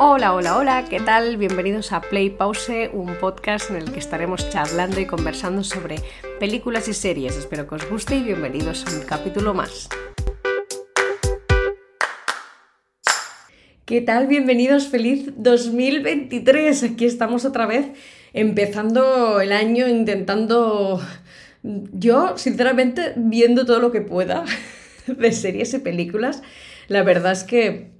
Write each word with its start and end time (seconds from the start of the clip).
Hola, 0.00 0.32
hola, 0.32 0.56
hola, 0.56 0.84
¿qué 0.88 1.00
tal? 1.00 1.38
Bienvenidos 1.38 1.90
a 1.90 2.00
Play 2.00 2.30
Pause, 2.30 2.88
un 2.92 3.16
podcast 3.16 3.70
en 3.70 3.78
el 3.78 3.90
que 3.90 3.98
estaremos 3.98 4.48
charlando 4.48 5.00
y 5.00 5.06
conversando 5.06 5.64
sobre 5.64 5.96
películas 6.38 6.86
y 6.86 6.94
series. 6.94 7.36
Espero 7.36 7.66
que 7.66 7.74
os 7.74 7.90
guste 7.90 8.14
y 8.14 8.22
bienvenidos 8.22 8.86
a 8.86 8.96
un 8.96 9.04
capítulo 9.04 9.54
más. 9.54 9.88
¿Qué 13.86 14.00
tal? 14.00 14.28
Bienvenidos, 14.28 14.86
feliz 14.86 15.32
2023. 15.36 16.84
Aquí 16.84 17.04
estamos 17.04 17.44
otra 17.44 17.66
vez 17.66 17.88
empezando 18.32 19.40
el 19.40 19.50
año 19.50 19.88
intentando, 19.88 21.00
yo 21.64 22.38
sinceramente 22.38 23.14
viendo 23.16 23.66
todo 23.66 23.80
lo 23.80 23.90
que 23.90 24.02
pueda 24.02 24.44
de 25.08 25.32
series 25.32 25.74
y 25.74 25.80
películas. 25.80 26.44
La 26.86 27.02
verdad 27.02 27.32
es 27.32 27.42
que 27.42 27.97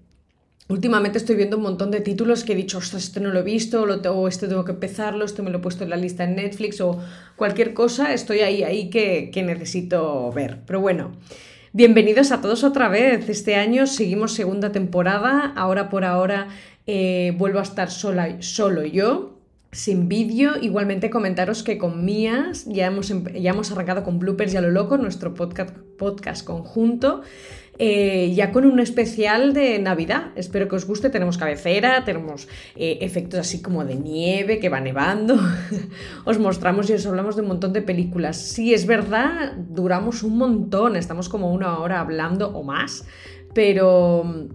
Últimamente 0.68 1.16
estoy 1.16 1.36
viendo 1.36 1.56
un 1.56 1.62
montón 1.62 1.90
de 1.90 2.02
títulos 2.02 2.44
que 2.44 2.52
he 2.52 2.56
dicho, 2.56 2.76
ostras, 2.76 3.04
este 3.04 3.20
no 3.20 3.30
lo 3.30 3.40
he 3.40 3.42
visto, 3.42 3.82
o 3.82 4.28
este 4.28 4.48
tengo 4.48 4.66
que 4.66 4.72
empezarlo, 4.72 5.24
este 5.24 5.40
me 5.40 5.50
lo 5.50 5.58
he 5.58 5.60
puesto 5.62 5.82
en 5.82 5.88
la 5.88 5.96
lista 5.96 6.24
en 6.24 6.36
Netflix 6.36 6.82
o 6.82 7.00
cualquier 7.36 7.72
cosa, 7.72 8.12
estoy 8.12 8.40
ahí, 8.40 8.62
ahí 8.62 8.90
que, 8.90 9.30
necesito 9.46 10.30
ver. 10.30 10.58
Pero 10.66 10.82
bueno, 10.82 11.12
bienvenidos 11.72 12.32
a 12.32 12.42
todos 12.42 12.64
otra 12.64 12.90
vez. 12.90 13.30
Este 13.30 13.54
año 13.54 13.86
seguimos 13.86 14.34
segunda 14.34 14.70
temporada, 14.70 15.54
ahora 15.56 15.88
por 15.88 16.04
ahora 16.04 16.48
eh, 16.86 17.34
vuelvo 17.38 17.60
a 17.60 17.62
estar 17.62 17.90
sola, 17.90 18.36
solo 18.42 18.84
yo, 18.84 19.38
sin 19.72 20.06
vídeo. 20.06 20.58
Igualmente 20.60 21.08
comentaros 21.08 21.62
que 21.62 21.78
con 21.78 22.04
Mías 22.04 22.66
ya 22.66 22.88
hemos, 22.88 23.08
ya 23.08 23.50
hemos 23.52 23.72
arrancado 23.72 24.04
con 24.04 24.18
Bloopers 24.18 24.52
y 24.52 24.58
a 24.58 24.60
lo 24.60 24.70
loco, 24.70 24.98
nuestro 24.98 25.32
podcast, 25.32 25.74
podcast 25.96 26.44
conjunto. 26.44 27.22
Eh, 27.80 28.32
ya 28.34 28.50
con 28.50 28.64
un 28.64 28.80
especial 28.80 29.52
de 29.52 29.78
Navidad. 29.78 30.32
Espero 30.34 30.68
que 30.68 30.74
os 30.74 30.84
guste. 30.84 31.10
Tenemos 31.10 31.38
cabecera, 31.38 32.04
tenemos 32.04 32.48
eh, 32.74 32.98
efectos 33.02 33.38
así 33.38 33.62
como 33.62 33.84
de 33.84 33.94
nieve 33.94 34.58
que 34.58 34.68
va 34.68 34.80
nevando. 34.80 35.38
os 36.24 36.38
mostramos 36.40 36.90
y 36.90 36.94
os 36.94 37.06
hablamos 37.06 37.36
de 37.36 37.42
un 37.42 37.48
montón 37.48 37.72
de 37.72 37.82
películas. 37.82 38.36
Sí, 38.36 38.74
es 38.74 38.86
verdad, 38.86 39.52
duramos 39.56 40.24
un 40.24 40.38
montón, 40.38 40.96
estamos 40.96 41.28
como 41.28 41.52
una 41.52 41.78
hora 41.78 42.00
hablando 42.00 42.48
o 42.48 42.62
más, 42.64 43.06
pero... 43.54 44.48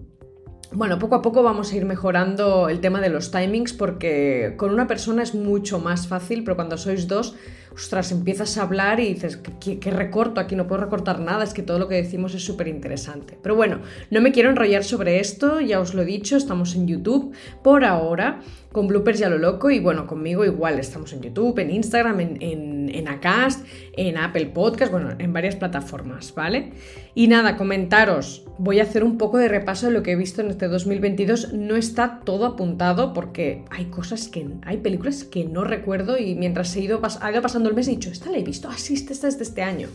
Bueno, 0.72 0.98
poco 0.98 1.14
a 1.14 1.22
poco 1.22 1.44
vamos 1.44 1.72
a 1.72 1.76
ir 1.76 1.84
mejorando 1.84 2.68
el 2.68 2.80
tema 2.80 3.00
de 3.00 3.08
los 3.08 3.30
timings 3.30 3.72
porque 3.72 4.54
con 4.56 4.72
una 4.72 4.88
persona 4.88 5.22
es 5.22 5.32
mucho 5.32 5.78
más 5.78 6.08
fácil, 6.08 6.42
pero 6.42 6.56
cuando 6.56 6.76
sois 6.76 7.06
dos 7.06 7.36
ostras, 7.74 8.12
empiezas 8.12 8.56
a 8.56 8.62
hablar 8.62 9.00
y 9.00 9.14
dices, 9.14 9.40
¿qué, 9.60 9.90
recorto? 9.90 10.40
Aquí 10.40 10.54
no 10.54 10.66
puedo 10.66 10.82
recortar 10.82 11.20
nada, 11.20 11.44
es 11.44 11.52
que 11.52 11.62
todo 11.62 11.78
lo 11.78 11.88
que 11.88 11.96
decimos 11.96 12.34
es 12.34 12.44
súper 12.44 12.68
interesante. 12.68 13.36
Pero 13.42 13.56
bueno, 13.56 13.80
no 14.10 14.20
me 14.20 14.32
quiero 14.32 14.50
enrollar 14.50 14.84
sobre 14.84 15.20
esto, 15.20 15.60
ya 15.60 15.80
os 15.80 15.94
lo 15.94 16.02
he 16.02 16.04
dicho, 16.04 16.36
estamos 16.36 16.74
en 16.76 16.86
YouTube 16.86 17.34
por 17.62 17.84
ahora, 17.84 18.40
con 18.70 18.86
bloopers 18.86 19.18
ya 19.18 19.28
lo 19.28 19.38
loco, 19.38 19.70
y 19.70 19.80
bueno, 19.80 20.06
conmigo 20.06 20.44
igual, 20.44 20.78
estamos 20.78 21.12
en 21.12 21.22
YouTube, 21.22 21.58
en 21.58 21.70
Instagram, 21.70 22.20
en, 22.20 22.36
en, 22.40 22.90
en 22.94 23.08
Acast, 23.08 23.66
en 23.96 24.18
Apple 24.18 24.46
Podcast, 24.46 24.92
bueno, 24.92 25.10
en 25.18 25.32
varias 25.32 25.56
plataformas, 25.56 26.34
¿vale? 26.34 26.72
Y 27.16 27.28
nada, 27.28 27.56
comentaros, 27.56 28.44
voy 28.58 28.80
a 28.80 28.84
hacer 28.84 29.04
un 29.04 29.18
poco 29.18 29.38
de 29.38 29.48
repaso 29.48 29.86
de 29.86 29.92
lo 29.92 30.02
que 30.02 30.12
he 30.12 30.16
visto 30.16 30.40
en 30.40 30.50
este 30.50 30.68
2022, 30.68 31.52
no 31.52 31.76
está 31.76 32.20
todo 32.24 32.44
apuntado 32.46 33.12
porque 33.12 33.64
hay 33.70 33.86
cosas 33.86 34.28
que, 34.28 34.48
hay 34.62 34.78
películas 34.78 35.24
que 35.24 35.44
no 35.44 35.64
recuerdo 35.64 36.18
y 36.18 36.34
mientras 36.34 36.74
he 36.76 36.80
ido, 36.80 37.00
ha 37.20 37.30
ido 37.30 37.42
pasando 37.42 37.63
el 37.68 37.74
mes 37.74 37.88
he 37.88 37.92
dicho, 37.92 38.10
esta 38.10 38.30
la 38.30 38.38
he 38.38 38.42
visto, 38.42 38.68
ah, 38.68 38.76
esta 38.76 39.28
es 39.28 39.38
de 39.38 39.44
este 39.44 39.62
año. 39.62 39.88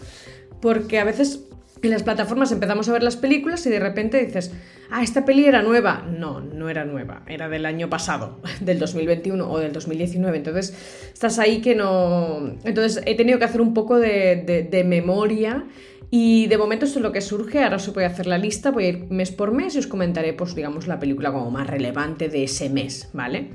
Porque 0.62 1.00
a 1.00 1.04
veces 1.04 1.42
en 1.82 1.92
las 1.92 2.04
plataformas 2.04 2.52
empezamos 2.52 2.90
a 2.90 2.94
ver 2.94 3.04
las 3.04 3.16
películas 3.16 3.66
y 3.66 3.70
de 3.70 3.80
repente 3.80 4.24
dices, 4.26 4.52
ah, 4.90 5.02
esta 5.02 5.26
peli 5.26 5.46
era 5.46 5.62
nueva. 5.62 6.06
No, 6.10 6.42
no 6.42 6.70
era 6.70 6.86
nueva, 6.86 7.24
era 7.28 7.48
del 7.48 7.66
año 7.66 7.90
pasado, 7.90 8.40
del 8.60 8.80
2021 8.80 9.50
o 9.50 9.60
del 9.60 9.72
2019. 9.72 10.38
Entonces, 10.38 10.74
estás 11.14 11.40
ahí 11.40 11.62
que 11.62 11.76
no... 11.76 12.56
Entonces, 12.64 13.02
he 13.06 13.16
tenido 13.16 13.40
que 13.40 13.46
hacer 13.46 13.62
un 13.62 13.74
poco 13.74 13.98
de, 13.98 14.68
de, 14.70 14.84
memoria 14.84 15.66
y 16.12 16.48
de 16.48 16.58
momento 16.58 16.86
esto 16.86 17.00
es 17.00 17.04
lo 17.04 17.12
que 17.12 17.22
surge, 17.22 17.64
ahora 17.64 17.76
os 17.76 17.94
voy 17.94 18.04
a 18.04 18.08
hacer 18.08 18.26
la 18.28 18.38
lista, 18.38 18.72
voy 18.72 18.86
a 18.86 18.88
ir 18.90 19.06
mes 19.10 19.32
por 19.32 19.52
mes 19.52 19.76
y 19.76 19.80
os 19.80 19.88
comentaré, 19.88 20.34
pues 20.34 20.56
digamos, 20.56 20.88
la 20.88 21.00
película 21.00 21.32
como 21.32 21.52
más 21.52 21.68
relevante 21.68 22.30
de 22.30 22.46
ese 22.46 22.70
mes, 22.70 23.10
¿vale? 23.14 23.52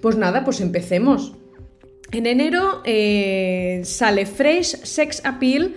Pues 0.00 0.16
nada, 0.16 0.44
pues 0.44 0.60
empecemos. 0.60 1.34
En 2.12 2.26
enero 2.26 2.82
eh, 2.84 3.80
sale 3.84 4.26
Fresh 4.26 4.84
Sex 4.84 5.22
Appeal, 5.24 5.74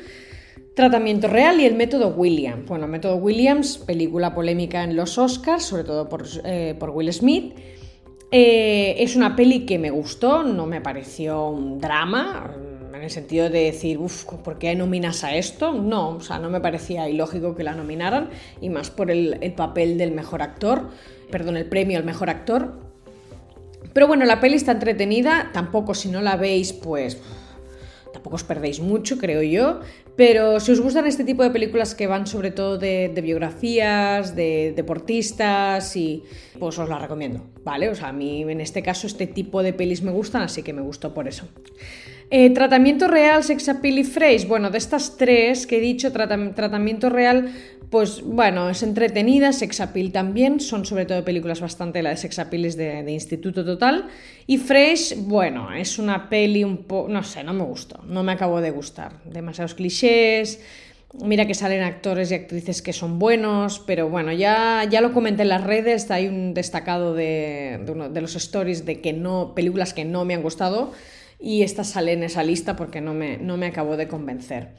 Tratamiento 0.75 1.27
Real 1.27 1.59
y 1.59 1.65
el 1.65 1.75
método 1.75 2.09
Williams. 2.09 2.65
Bueno, 2.67 2.87
método 2.87 3.15
Williams, 3.15 3.79
película 3.79 4.33
polémica 4.33 4.83
en 4.83 4.95
los 4.95 5.17
Oscars, 5.17 5.63
sobre 5.63 5.83
todo 5.83 6.07
por, 6.07 6.25
eh, 6.45 6.77
Will 6.79 7.11
Smith. 7.11 7.55
Eh, 8.31 8.95
es 8.99 9.15
una 9.15 9.35
peli 9.35 9.65
que 9.65 9.79
me 9.79 9.89
gustó, 9.89 10.43
no 10.43 10.67
me 10.67 10.81
pareció 10.81 11.49
un 11.49 11.79
drama, 11.79 12.55
en 12.93 13.01
el 13.03 13.09
sentido 13.09 13.49
de 13.49 13.63
decir, 13.63 13.97
uff, 13.97 14.25
¿por 14.25 14.59
qué 14.59 14.75
nominas 14.75 15.23
a 15.23 15.35
esto? 15.35 15.73
No, 15.73 16.09
o 16.17 16.21
sea, 16.21 16.37
no 16.37 16.49
me 16.51 16.61
parecía 16.61 17.09
ilógico 17.09 17.55
que 17.55 17.63
la 17.63 17.73
nominaran, 17.73 18.29
y 18.61 18.69
más 18.69 18.91
por 18.91 19.09
el 19.09 19.53
papel 19.57 19.97
del 19.97 20.11
mejor 20.11 20.43
actor, 20.43 20.89
perdón, 21.31 21.57
el 21.57 21.65
premio 21.65 21.97
al 21.97 22.03
mejor 22.03 22.29
actor. 22.29 22.88
Pero 23.93 24.07
bueno, 24.07 24.25
la 24.25 24.39
peli 24.39 24.55
está 24.55 24.73
entretenida, 24.73 25.49
tampoco 25.53 25.93
si 25.93 26.09
no 26.09 26.21
la 26.21 26.35
veis, 26.35 26.73
pues 26.73 27.17
tampoco 28.13 28.35
os 28.35 28.43
perdéis 28.43 28.79
mucho, 28.79 29.17
creo 29.17 29.41
yo. 29.41 29.79
Pero 30.15 30.59
si 30.59 30.73
os 30.73 30.81
gustan 30.81 31.07
este 31.07 31.23
tipo 31.23 31.43
de 31.43 31.49
películas 31.49 31.95
que 31.95 32.05
van 32.05 32.27
sobre 32.27 32.51
todo 32.51 32.77
de, 32.77 33.17
biografías, 33.23 34.35
de 34.35 34.73
deportistas, 34.75 35.95
y 35.95 36.23
pues 36.59 36.77
os 36.77 36.89
la 36.89 36.99
recomiendo, 36.99 37.45
¿vale? 37.63 37.87
O 37.87 37.95
sea, 37.95 38.09
a 38.09 38.13
mí 38.13 38.41
en 38.41 38.59
este 38.59 38.83
caso 38.83 39.07
este 39.07 39.27
tipo 39.27 39.63
de 39.63 39.71
pelis 39.71 40.01
me 40.01 40.11
gustan, 40.11 40.41
así 40.41 40.61
que 40.61 40.73
me 40.73 40.81
gustó 40.81 41.13
por 41.13 41.29
eso. 41.29 41.47
Eh, 42.31 42.49
tratamiento 42.51 43.07
real, 43.07 43.43
sex 43.43 43.69
appeal 43.69 43.99
y 43.99 44.03
phrase. 44.03 44.45
Bueno, 44.45 44.69
de 44.69 44.77
estas 44.77 45.15
tres 45.17 45.65
que 45.65 45.77
he 45.77 45.81
dicho, 45.81 46.11
tratamiento 46.11 47.09
real, 47.09 47.53
pues 47.89 48.21
bueno, 48.21 48.69
es 48.69 48.83
entretenida, 48.83 49.51
sex 49.51 49.81
appeal 49.81 50.11
también, 50.11 50.59
son 50.59 50.85
sobre 50.85 51.05
todo 51.05 51.25
películas 51.25 51.59
bastante, 51.59 52.03
la 52.03 52.11
de 52.11 52.17
sex 52.17 52.37
appeal 52.37 52.65
es 52.65 52.77
de, 52.77 53.11
Instituto 53.11 53.65
Total. 53.65 54.07
Y 54.45 54.57
Fresh, 54.57 55.15
bueno, 55.17 55.73
es 55.73 55.97
una 55.97 56.29
peli 56.29 56.63
un 56.63 56.83
poco, 56.83 57.09
no 57.09 57.23
sé, 57.23 57.43
no 57.43 57.53
me 57.53 57.63
gustó, 57.63 58.01
no 58.05 58.23
me 58.23 58.31
acabó 58.31 58.61
de 58.61 58.71
gustar. 58.71 59.23
Demasiados 59.25 59.73
clichés, 59.73 60.59
Mira 61.25 61.47
que 61.47 61.55
salen 61.55 61.81
actores 61.81 62.29
y 62.29 62.35
actrices 62.35 62.83
que 62.83 62.93
son 62.93 63.17
buenos, 63.17 63.79
pero 63.79 64.07
bueno, 64.09 64.31
ya, 64.31 64.85
ya 64.87 65.01
lo 65.01 65.11
comenté 65.11 65.41
en 65.41 65.49
las 65.49 65.63
redes, 65.63 66.11
hay 66.11 66.27
un 66.27 66.53
destacado 66.53 67.15
de, 67.15 67.79
de, 67.83 68.09
de 68.09 68.21
los 68.21 68.35
stories 68.35 68.85
de 68.85 69.01
que 69.01 69.11
no, 69.11 69.55
películas 69.55 69.95
que 69.95 70.05
no 70.05 70.23
me 70.23 70.35
han 70.35 70.43
gustado 70.43 70.91
y 71.39 71.63
esta 71.63 71.83
sale 71.83 72.13
en 72.13 72.21
esa 72.21 72.43
lista 72.43 72.75
porque 72.75 73.01
no 73.01 73.15
me, 73.15 73.37
no 73.37 73.57
me 73.57 73.65
acabó 73.65 73.97
de 73.97 74.07
convencer. 74.07 74.69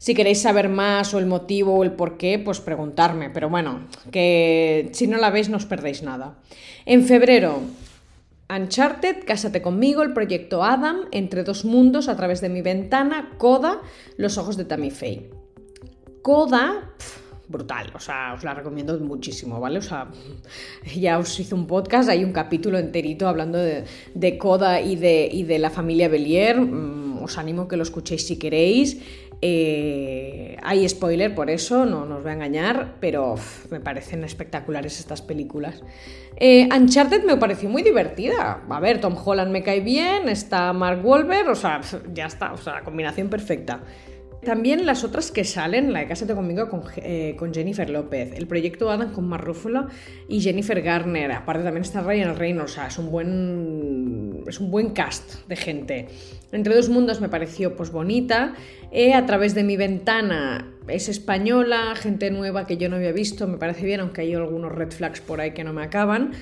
Si 0.00 0.14
queréis 0.14 0.40
saber 0.40 0.70
más 0.70 1.12
o 1.12 1.18
el 1.18 1.26
motivo 1.26 1.74
o 1.74 1.84
el 1.84 1.92
por 1.92 2.16
qué, 2.16 2.38
pues 2.38 2.58
preguntarme. 2.58 3.28
Pero 3.28 3.50
bueno, 3.50 3.80
que 4.10 4.88
si 4.92 5.06
no 5.06 5.18
la 5.18 5.28
veis 5.28 5.50
no 5.50 5.58
os 5.58 5.66
perdéis 5.66 6.02
nada. 6.02 6.38
En 6.86 7.04
febrero, 7.04 7.60
Uncharted, 8.48 9.26
Cásate 9.26 9.60
conmigo, 9.60 10.00
el 10.00 10.14
proyecto 10.14 10.64
Adam, 10.64 11.00
Entre 11.12 11.44
dos 11.44 11.66
mundos, 11.66 12.08
a 12.08 12.16
través 12.16 12.40
de 12.40 12.48
mi 12.48 12.62
ventana, 12.62 13.32
Coda, 13.36 13.82
Los 14.16 14.38
ojos 14.38 14.56
de 14.56 14.64
Tammy 14.64 14.90
Faye. 14.90 15.28
Coda 16.22 16.94
brutal, 17.50 17.90
o 17.94 17.98
sea, 17.98 18.32
os 18.34 18.44
la 18.44 18.54
recomiendo 18.54 18.98
muchísimo, 19.00 19.58
¿vale? 19.60 19.80
O 19.80 19.82
sea, 19.82 20.08
ya 20.96 21.18
os 21.18 21.38
hice 21.38 21.54
un 21.54 21.66
podcast, 21.66 22.08
hay 22.08 22.24
un 22.24 22.32
capítulo 22.32 22.78
enterito 22.78 23.28
hablando 23.28 23.58
de, 23.58 23.84
de 24.14 24.38
Coda 24.38 24.80
y 24.80 24.96
de, 24.96 25.28
y 25.30 25.42
de 25.42 25.58
la 25.58 25.68
familia 25.68 26.08
Belier, 26.08 26.60
mm, 26.60 27.22
os 27.22 27.36
animo 27.38 27.68
que 27.68 27.76
lo 27.76 27.82
escuchéis 27.82 28.26
si 28.26 28.38
queréis. 28.38 28.98
Eh, 29.42 30.56
hay 30.62 30.86
spoiler 30.88 31.34
por 31.34 31.48
eso, 31.48 31.86
no, 31.86 32.04
nos 32.04 32.22
voy 32.22 32.30
a 32.30 32.34
engañar, 32.34 32.96
pero 33.00 33.36
me 33.70 33.80
parecen 33.80 34.22
espectaculares 34.24 35.00
estas 35.00 35.22
películas. 35.22 35.82
Eh, 36.36 36.68
Uncharted 36.74 37.24
me 37.24 37.36
pareció 37.36 37.70
muy 37.70 37.82
divertida. 37.82 38.62
A 38.68 38.80
ver, 38.80 39.00
Tom 39.00 39.16
Holland 39.22 39.50
me 39.50 39.62
cae 39.62 39.80
bien, 39.80 40.28
está 40.28 40.72
Mark 40.72 41.04
Wahlberg, 41.04 41.48
o 41.48 41.54
sea, 41.54 41.80
ya 42.12 42.26
está, 42.26 42.52
o 42.52 42.58
sea, 42.58 42.82
combinación 42.82 43.28
perfecta. 43.28 43.80
También 44.44 44.86
las 44.86 45.04
otras 45.04 45.30
que 45.30 45.44
salen, 45.44 45.92
la 45.92 46.00
de 46.00 46.06
Cásate 46.06 46.34
conmigo 46.34 46.68
con, 46.70 46.82
eh, 46.96 47.36
Jennifer 47.52 47.88
López, 47.90 48.32
el 48.34 48.46
proyecto 48.46 48.90
Adam 48.90 49.12
con 49.12 49.28
Mark 49.28 49.54
y 50.28 50.40
Jennifer 50.40 50.80
Garner, 50.80 51.32
aparte 51.32 51.62
también 51.62 51.82
está 51.82 52.00
Ryan 52.00 52.36
Reynolds, 52.36 52.72
o 52.72 52.74
sea, 52.74 52.86
es 52.86 52.98
un 52.98 53.10
buen, 53.10 54.42
es 54.46 54.58
un 54.58 54.70
buen 54.70 54.90
cast 54.90 55.46
de 55.46 55.56
gente. 55.56 56.08
Entre 56.52 56.74
dos 56.74 56.88
mundos 56.88 57.20
me 57.20 57.28
pareció 57.28 57.76
pues 57.76 57.90
bonita, 57.90 58.54
eh, 58.90 59.12
a 59.12 59.26
través 59.26 59.54
de 59.54 59.62
mi 59.62 59.76
ventana 59.76 60.74
es 60.88 61.08
española, 61.08 61.94
gente 61.96 62.30
nueva 62.30 62.66
que 62.66 62.76
yo 62.76 62.88
no 62.88 62.96
había 62.96 63.12
visto, 63.12 63.46
me 63.46 63.58
parece 63.58 63.84
bien, 63.84 64.00
aunque 64.00 64.22
hay 64.22 64.34
algunos 64.34 64.72
red 64.72 64.90
flags 64.90 65.20
por 65.20 65.40
ahí 65.40 65.52
que 65.52 65.64
no 65.64 65.72
me 65.72 65.82
acaban. 65.82 66.32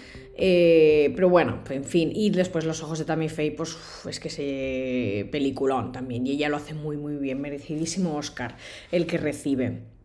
Eh, 0.40 1.12
pero 1.16 1.28
bueno, 1.28 1.60
en 1.68 1.84
fin, 1.84 2.12
y 2.14 2.30
después 2.30 2.64
Los 2.64 2.82
ojos 2.82 3.00
de 3.00 3.04
Tammy 3.04 3.28
Faye, 3.28 3.52
pues 3.52 3.76
es 4.08 4.20
que 4.20 4.28
ese 4.28 5.28
peliculón 5.32 5.90
también, 5.90 6.26
y 6.26 6.30
ella 6.30 6.48
lo 6.48 6.56
hace 6.56 6.74
muy 6.74 6.96
muy 6.96 7.16
bien, 7.16 7.40
merecidísimo 7.40 8.16
Oscar 8.16 8.56
el 8.92 9.06
que 9.06 9.18
recibe. 9.18 9.97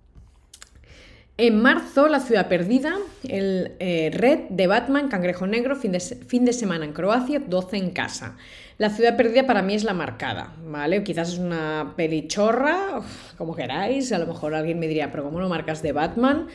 En 1.36 1.60
marzo, 1.60 2.10
La 2.10 2.20
Ciudad 2.20 2.48
Perdida, 2.48 2.96
el 3.28 3.72
eh, 3.80 4.12
Red 4.14 4.50
de 4.50 4.68
Batman, 4.68 5.08
Cangrejo 5.08 5.48
Negro, 5.48 5.76
fin 5.76 5.92
de, 5.92 6.00
fin 6.00 6.46
de 6.46 6.54
semana 6.54 6.86
en 6.86 6.94
Croacia, 6.94 7.40
12 7.40 7.78
en 7.78 7.90
casa. 7.90 8.38
La 8.80 8.90
ciudad 8.90 9.16
perdida 9.16 9.46
para 9.46 9.62
mí 9.62 9.76
es 9.76 9.84
la 9.84 9.94
marcada, 9.94 10.56
¿vale? 10.66 11.04
Quizás 11.04 11.34
es 11.34 11.40
una 11.40 11.94
pelichorra, 11.96 13.02
como 13.38 13.56
queráis, 13.56 14.12
a 14.12 14.18
lo 14.18 14.26
mejor 14.26 14.56
alguien 14.56 14.80
me 14.80 14.88
diría, 14.88 15.12
pero 15.12 15.24
¿cómo 15.24 15.40
lo 15.40 15.48
marcas 15.48 15.84
de 15.84 15.92
Batman? 15.92 16.48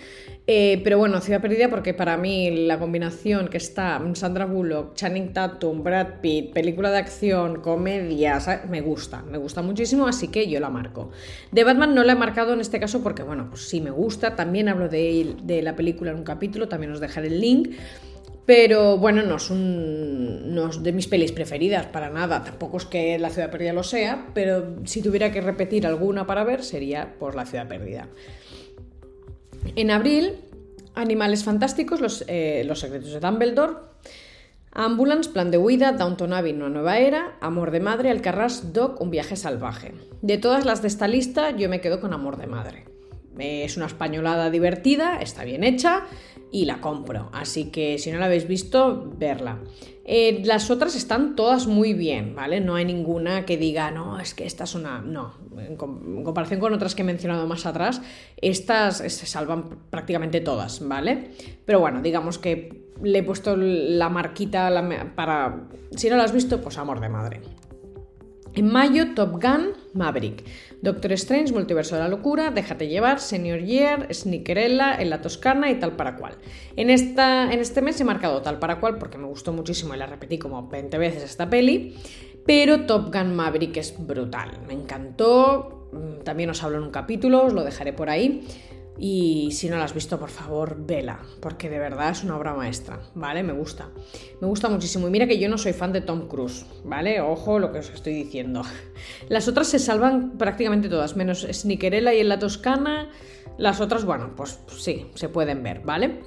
Eh, 0.49 0.81
pero 0.83 0.99
bueno, 0.99 1.21
Ciudad 1.21 1.41
Perdida 1.41 1.69
porque 1.69 1.95
para 1.95 2.17
mí 2.17 2.67
la 2.67 2.79
combinación 2.79 3.49
que 3.49 3.59
está 3.59 4.03
Sandra 4.15 4.47
Bullock, 4.47 4.95
Channing 4.95 5.33
Tatum, 5.33 5.85
Brad 5.85 6.21
Pitt, 6.21 6.53
película 6.53 6.91
de 6.91 6.99
acción, 6.99 7.61
comedia, 7.61 8.39
me 8.69 8.81
gusta, 8.81 9.23
me 9.23 9.39
gusta 9.39 9.63
muchísimo, 9.63 10.07
así 10.07 10.29
que 10.29 10.49
yo 10.49 10.59
la 10.59 10.71
marco. 10.71 11.11
De 11.53 11.63
Batman 11.63 11.95
no 11.95 12.03
la 12.03 12.15
he 12.15 12.17
marcado 12.17 12.53
en 12.53 12.61
este 12.61 12.81
caso 12.81 13.03
porque, 13.03 13.23
bueno, 13.23 13.47
pues 13.49 13.69
sí 13.69 13.81
me 13.81 13.91
gusta, 13.91 14.35
también 14.35 14.68
hablo 14.69 14.89
de, 14.89 15.61
la 15.63 15.77
película 15.77 16.11
en 16.11 16.19
un 16.19 16.25
capítulo, 16.25 16.69
también 16.69 16.93
os 16.93 17.01
dejaré 17.01 17.29
el 17.29 17.41
link. 17.41 17.71
Pero 18.47 18.97
bueno, 18.97 19.23
no 19.23 19.37
es, 19.37 19.51
un, 19.51 20.55
no 20.55 20.71
es 20.71 20.83
de 20.83 20.93
mis 20.93 21.07
pelis 21.07 21.33
preferidas 21.33 21.85
para 21.87 22.09
nada. 22.09 22.45
Tampoco 22.45 22.79
es 22.79 22.87
que 22.87 23.19
La 23.19 23.29
Ciudad 23.29 23.51
Perdida 23.51 23.75
lo 23.75 23.83
sea, 23.83 24.29
pero 24.33 24.77
si 24.85 25.03
tuviera 25.03 25.31
que 25.31 25.43
repetir 25.43 25.87
alguna 25.87 26.27
para 26.27 26.45
ver 26.45 26.65
sería 26.65 27.15
por 27.19 27.35
La 27.35 27.45
Ciudad 27.45 27.69
Perdida. 27.69 28.09
En 29.77 29.91
abril, 29.91 30.37
Animales 30.95 31.45
Fantásticos, 31.45 32.01
Los, 32.01 32.25
eh, 32.27 32.65
los 32.67 32.81
Secretos 32.81 33.13
de 33.13 33.21
Dumbledore, 33.21 33.75
Ambulance, 34.73 35.31
Plan 35.31 35.51
de 35.51 35.59
Huida, 35.59 35.93
Downton 35.93 36.33
Abbey, 36.33 36.53
Una 36.53 36.69
Nueva 36.69 36.99
Era, 36.99 37.37
Amor 37.41 37.71
de 37.71 37.81
Madre, 37.81 38.11
Alcarrás, 38.11 38.73
Doc, 38.73 39.01
Un 39.01 39.11
Viaje 39.11 39.37
Salvaje. 39.37 39.93
De 40.23 40.39
todas 40.39 40.65
las 40.65 40.83
de 40.83 40.89
esta 40.89 41.09
lista, 41.09 41.51
yo 41.51 41.69
me 41.69 41.81
quedo 41.81 42.01
con 42.01 42.13
Amor 42.13 42.37
de 42.37 42.47
Madre. 42.47 42.98
Es 43.39 43.77
una 43.77 43.87
españolada 43.87 44.51
divertida, 44.51 45.21
está 45.21 45.45
bien 45.45 45.65
hecha 45.65 46.05
y 46.51 46.65
la 46.65 46.81
compro. 46.81 47.31
Así 47.33 47.71
que 47.71 47.99
si 47.99 48.11
no 48.11 48.19
la 48.19 48.27
habéis 48.27 48.49
visto, 48.49 49.13
verla. 49.17 49.61
Eh, 50.05 50.41
las 50.45 50.71
otras 50.71 50.97
están 50.97 51.37
todas 51.37 51.67
muy 51.67 51.93
bien, 51.93 52.35
¿vale? 52.35 52.63
No 52.63 52.77
hay 52.77 52.87
ninguna 52.87 53.45
que 53.45 53.59
diga, 53.59 53.91
no, 53.91 54.19
es 54.19 54.33
que 54.33 54.47
esta 54.47 54.65
es 54.65 54.75
una. 54.75 55.03
No, 55.03 55.35
en, 55.59 55.77
comparación 55.77 56.61
con 56.61 56.73
otras 56.73 56.95
que 56.95 57.03
he 57.03 57.05
mencionado 57.05 57.47
más 57.47 57.67
atrás, 57.67 58.01
estas 58.41 58.97
se 58.99 59.27
salvan 59.27 59.69
prácticamente 59.91 60.41
todas, 60.41 60.81
¿vale? 60.87 61.33
Pero 61.67 61.81
bueno, 61.81 62.01
digamos 62.01 62.39
que 62.39 62.89
le 63.03 63.19
he 63.19 63.23
puesto 63.23 63.55
la 63.57 64.09
marquita 64.09 64.71
para. 65.15 65.69
Si 65.95 66.09
no 66.09 66.17
la 66.17 66.25
has 66.25 66.33
visto, 66.33 66.63
pues 66.63 66.79
amor 66.79 67.01
de 67.01 67.09
madre. 67.11 67.43
En 68.55 68.73
mayo, 68.73 69.15
Top 69.15 69.33
Gun, 69.33 69.75
Maverick. 69.99 70.45
Doctor 70.81 71.13
Strange, 71.13 71.53
Multiverso 71.53 71.97
de 71.97 72.03
la 72.03 72.09
Locura, 72.09 72.51
Déjate 72.51 72.89
llevar, 72.89 73.21
Senior 73.21 73.61
Year, 73.61 74.09
Snickerella, 74.15 74.95
En 74.99 75.11
la 75.11 75.21
Toscana 75.21 75.71
y 75.71 75.75
tal 75.79 75.97
para 75.97 76.17
cual. 76.17 76.37
En, 76.77 76.89
esta, 76.89 77.53
en 77.53 77.59
este 77.59 77.83
mes 77.83 78.01
he 78.01 78.05
marcado 78.05 78.41
tal 78.41 78.59
para 78.59 78.81
cual 78.81 78.97
porque 78.97 79.19
me 79.19 79.27
gustó 79.27 79.53
muchísimo 79.53 79.95
y 79.95 79.99
la 79.99 80.07
repetí 80.07 80.39
como 80.39 80.69
20 80.69 80.97
veces 80.97 81.23
esta 81.25 81.51
peli, 81.51 81.97
pero 82.47 82.87
Top 82.87 83.13
Gun 83.13 83.35
Maverick 83.35 83.77
es 83.77 83.95
brutal, 83.99 84.53
me 84.67 84.73
encantó, 84.73 85.89
mm, 85.93 86.25
también 86.25 86.49
os 86.51 86.63
hablo 86.63 86.79
en 86.79 86.85
un 86.85 86.91
capítulo, 86.91 87.45
os 87.45 87.53
lo 87.53 87.65
dejaré 87.65 87.93
por 87.93 88.09
ahí. 88.09 88.47
Y 88.99 89.51
si 89.53 89.69
no 89.69 89.77
la 89.77 89.85
has 89.85 89.95
visto, 89.95 90.19
por 90.19 90.31
favor, 90.31 90.77
vela, 90.79 91.21
porque 91.41 91.71
de 91.71 91.79
verdad 91.79 92.11
es 92.11 92.25
una 92.25 92.37
obra 92.37 92.55
maestra, 92.55 93.01
¿vale? 93.15 93.45
Me 93.45 93.53
gusta. 93.53 93.91
Me 94.41 94.49
gusta 94.49 94.69
muchísimo. 94.69 95.07
Y 95.07 95.11
mira 95.11 95.29
que 95.29 95.39
yo 95.39 95.49
no 95.49 95.57
soy 95.57 95.73
fan 95.73 95.93
de 95.93 96.01
Tom 96.01 96.27
Cruise, 96.27 96.67
¿vale? 96.85 97.21
Ojo 97.21 97.61
lo 97.61 97.71
que 97.71 97.79
os 97.79 97.91
estoy 97.91 98.15
diciendo. 98.15 98.63
Las 99.29 99.47
otras 99.47 99.69
se 99.69 99.79
salvan 99.79 100.37
prácticamente 100.37 100.89
todas, 100.89 101.17
menos 101.17 101.47
Snickerella 101.51 102.13
y 102.13 102.21
en 102.21 102.29
la 102.29 102.41
Toscana. 102.41 103.11
Las 103.57 103.81
otras, 103.81 104.05
bueno, 104.05 104.35
pues 104.37 104.59
sí, 104.77 105.07
se 105.15 105.29
pueden 105.29 105.63
ver, 105.63 105.81
¿vale? 105.85 106.21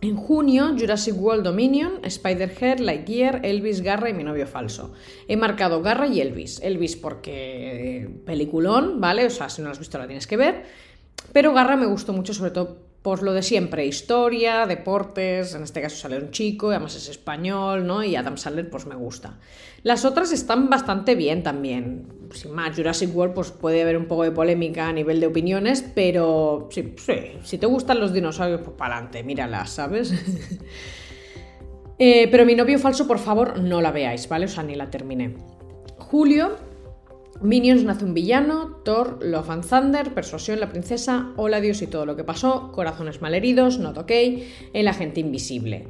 En 0.00 0.16
junio, 0.16 0.74
Jurassic 0.78 1.18
World 1.18 1.44
Dominion, 1.44 2.00
Spider-Head, 2.02 2.78
Lightyear, 2.80 3.40
Elvis, 3.42 3.80
Garra 3.80 4.10
y 4.10 4.12
mi 4.12 4.22
novio 4.22 4.46
falso. 4.46 4.92
He 5.28 5.36
marcado 5.38 5.80
Garra 5.80 6.06
y 6.06 6.20
Elvis. 6.20 6.60
Elvis 6.62 6.96
porque 6.96 8.10
peliculón, 8.26 9.00
¿vale? 9.00 9.24
O 9.24 9.30
sea, 9.30 9.48
si 9.48 9.62
no 9.62 9.68
lo 9.68 9.72
has 9.72 9.78
visto 9.78 9.96
la 9.96 10.06
tienes 10.06 10.26
que 10.26 10.36
ver. 10.36 10.64
Pero 11.32 11.52
Garra 11.52 11.76
me 11.76 11.86
gustó 11.86 12.12
mucho, 12.12 12.34
sobre 12.34 12.50
todo 12.50 12.84
por 13.04 13.22
lo 13.22 13.34
de 13.34 13.42
siempre, 13.42 13.84
historia, 13.84 14.66
deportes, 14.66 15.54
en 15.54 15.62
este 15.62 15.82
caso 15.82 15.94
sale 15.94 16.16
un 16.16 16.30
chico, 16.30 16.70
además 16.70 16.96
es 16.96 17.10
español, 17.10 17.86
¿no? 17.86 18.02
Y 18.02 18.16
Adam 18.16 18.38
Sandler 18.38 18.70
pues 18.70 18.86
me 18.86 18.94
gusta. 18.94 19.38
Las 19.82 20.06
otras 20.06 20.32
están 20.32 20.70
bastante 20.70 21.14
bien 21.14 21.42
también. 21.42 22.08
Sin 22.32 22.52
más, 22.52 22.74
Jurassic 22.74 23.14
World 23.14 23.34
pues 23.34 23.50
puede 23.50 23.82
haber 23.82 23.98
un 23.98 24.06
poco 24.06 24.22
de 24.22 24.30
polémica 24.30 24.88
a 24.88 24.92
nivel 24.94 25.20
de 25.20 25.26
opiniones, 25.26 25.84
pero 25.94 26.70
sí, 26.70 26.94
sí 26.96 27.12
si 27.42 27.58
te 27.58 27.66
gustan 27.66 28.00
los 28.00 28.14
dinosaurios, 28.14 28.62
pues 28.62 28.74
para 28.74 28.94
adelante, 28.94 29.22
míralas, 29.22 29.68
¿sabes? 29.68 30.14
Eh, 31.96 32.26
pero 32.28 32.44
mi 32.44 32.56
novio 32.56 32.80
falso, 32.80 33.06
por 33.06 33.20
favor, 33.20 33.60
no 33.60 33.80
la 33.80 33.92
veáis, 33.92 34.28
¿vale? 34.28 34.46
O 34.46 34.48
sea, 34.48 34.64
ni 34.64 34.74
la 34.74 34.90
terminé. 34.90 35.36
Julio, 35.96 36.56
Minions 37.40 37.84
nace 37.84 38.04
un 38.04 38.14
villano, 38.14 38.80
Thor, 38.84 39.18
Love 39.22 39.50
and 39.50 39.68
Thunder, 39.68 40.14
Persuasión, 40.14 40.60
la 40.60 40.70
princesa, 40.70 41.32
Hola 41.36 41.60
Dios 41.60 41.82
y 41.82 41.86
todo 41.86 42.06
lo 42.06 42.16
que 42.16 42.24
pasó, 42.24 42.70
Corazones 42.72 43.20
malheridos, 43.20 43.78
Not 43.78 43.98
OK, 43.98 44.12
El 44.72 44.88
agente 44.88 45.20
invisible. 45.20 45.88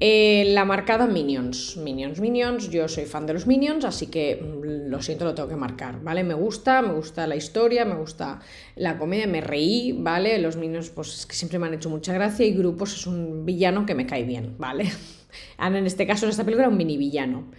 Eh, 0.00 0.44
la 0.48 0.64
marcada 0.64 1.06
Minions, 1.06 1.76
Minions, 1.76 2.18
Minions, 2.18 2.70
yo 2.70 2.88
soy 2.88 3.04
fan 3.04 3.26
de 3.26 3.34
los 3.34 3.46
Minions, 3.46 3.84
así 3.84 4.06
que 4.06 4.36
mm, 4.36 4.90
lo 4.90 5.02
siento, 5.02 5.24
lo 5.24 5.34
tengo 5.34 5.48
que 5.48 5.56
marcar, 5.56 6.02
¿vale? 6.02 6.24
Me 6.24 6.34
gusta, 6.34 6.82
me 6.82 6.92
gusta 6.92 7.26
la 7.26 7.36
historia, 7.36 7.84
me 7.84 7.94
gusta 7.94 8.40
la 8.76 8.98
comedia, 8.98 9.26
me 9.26 9.40
reí, 9.40 9.92
¿vale? 9.92 10.38
Los 10.38 10.56
Minions, 10.56 10.90
pues 10.90 11.14
es 11.14 11.26
que 11.26 11.34
siempre 11.34 11.58
me 11.58 11.66
han 11.66 11.74
hecho 11.74 11.90
mucha 11.90 12.12
gracia 12.12 12.46
y 12.46 12.52
Grupos 12.52 12.94
es 12.94 13.06
un 13.06 13.44
villano 13.44 13.86
que 13.86 13.94
me 13.94 14.06
cae 14.06 14.24
bien, 14.24 14.56
¿vale? 14.58 14.90
en 15.58 15.86
este 15.86 16.06
caso, 16.06 16.26
en 16.26 16.30
esta 16.30 16.44
película, 16.44 16.68
un 16.68 16.76
mini 16.76 16.96
villano. 16.96 17.50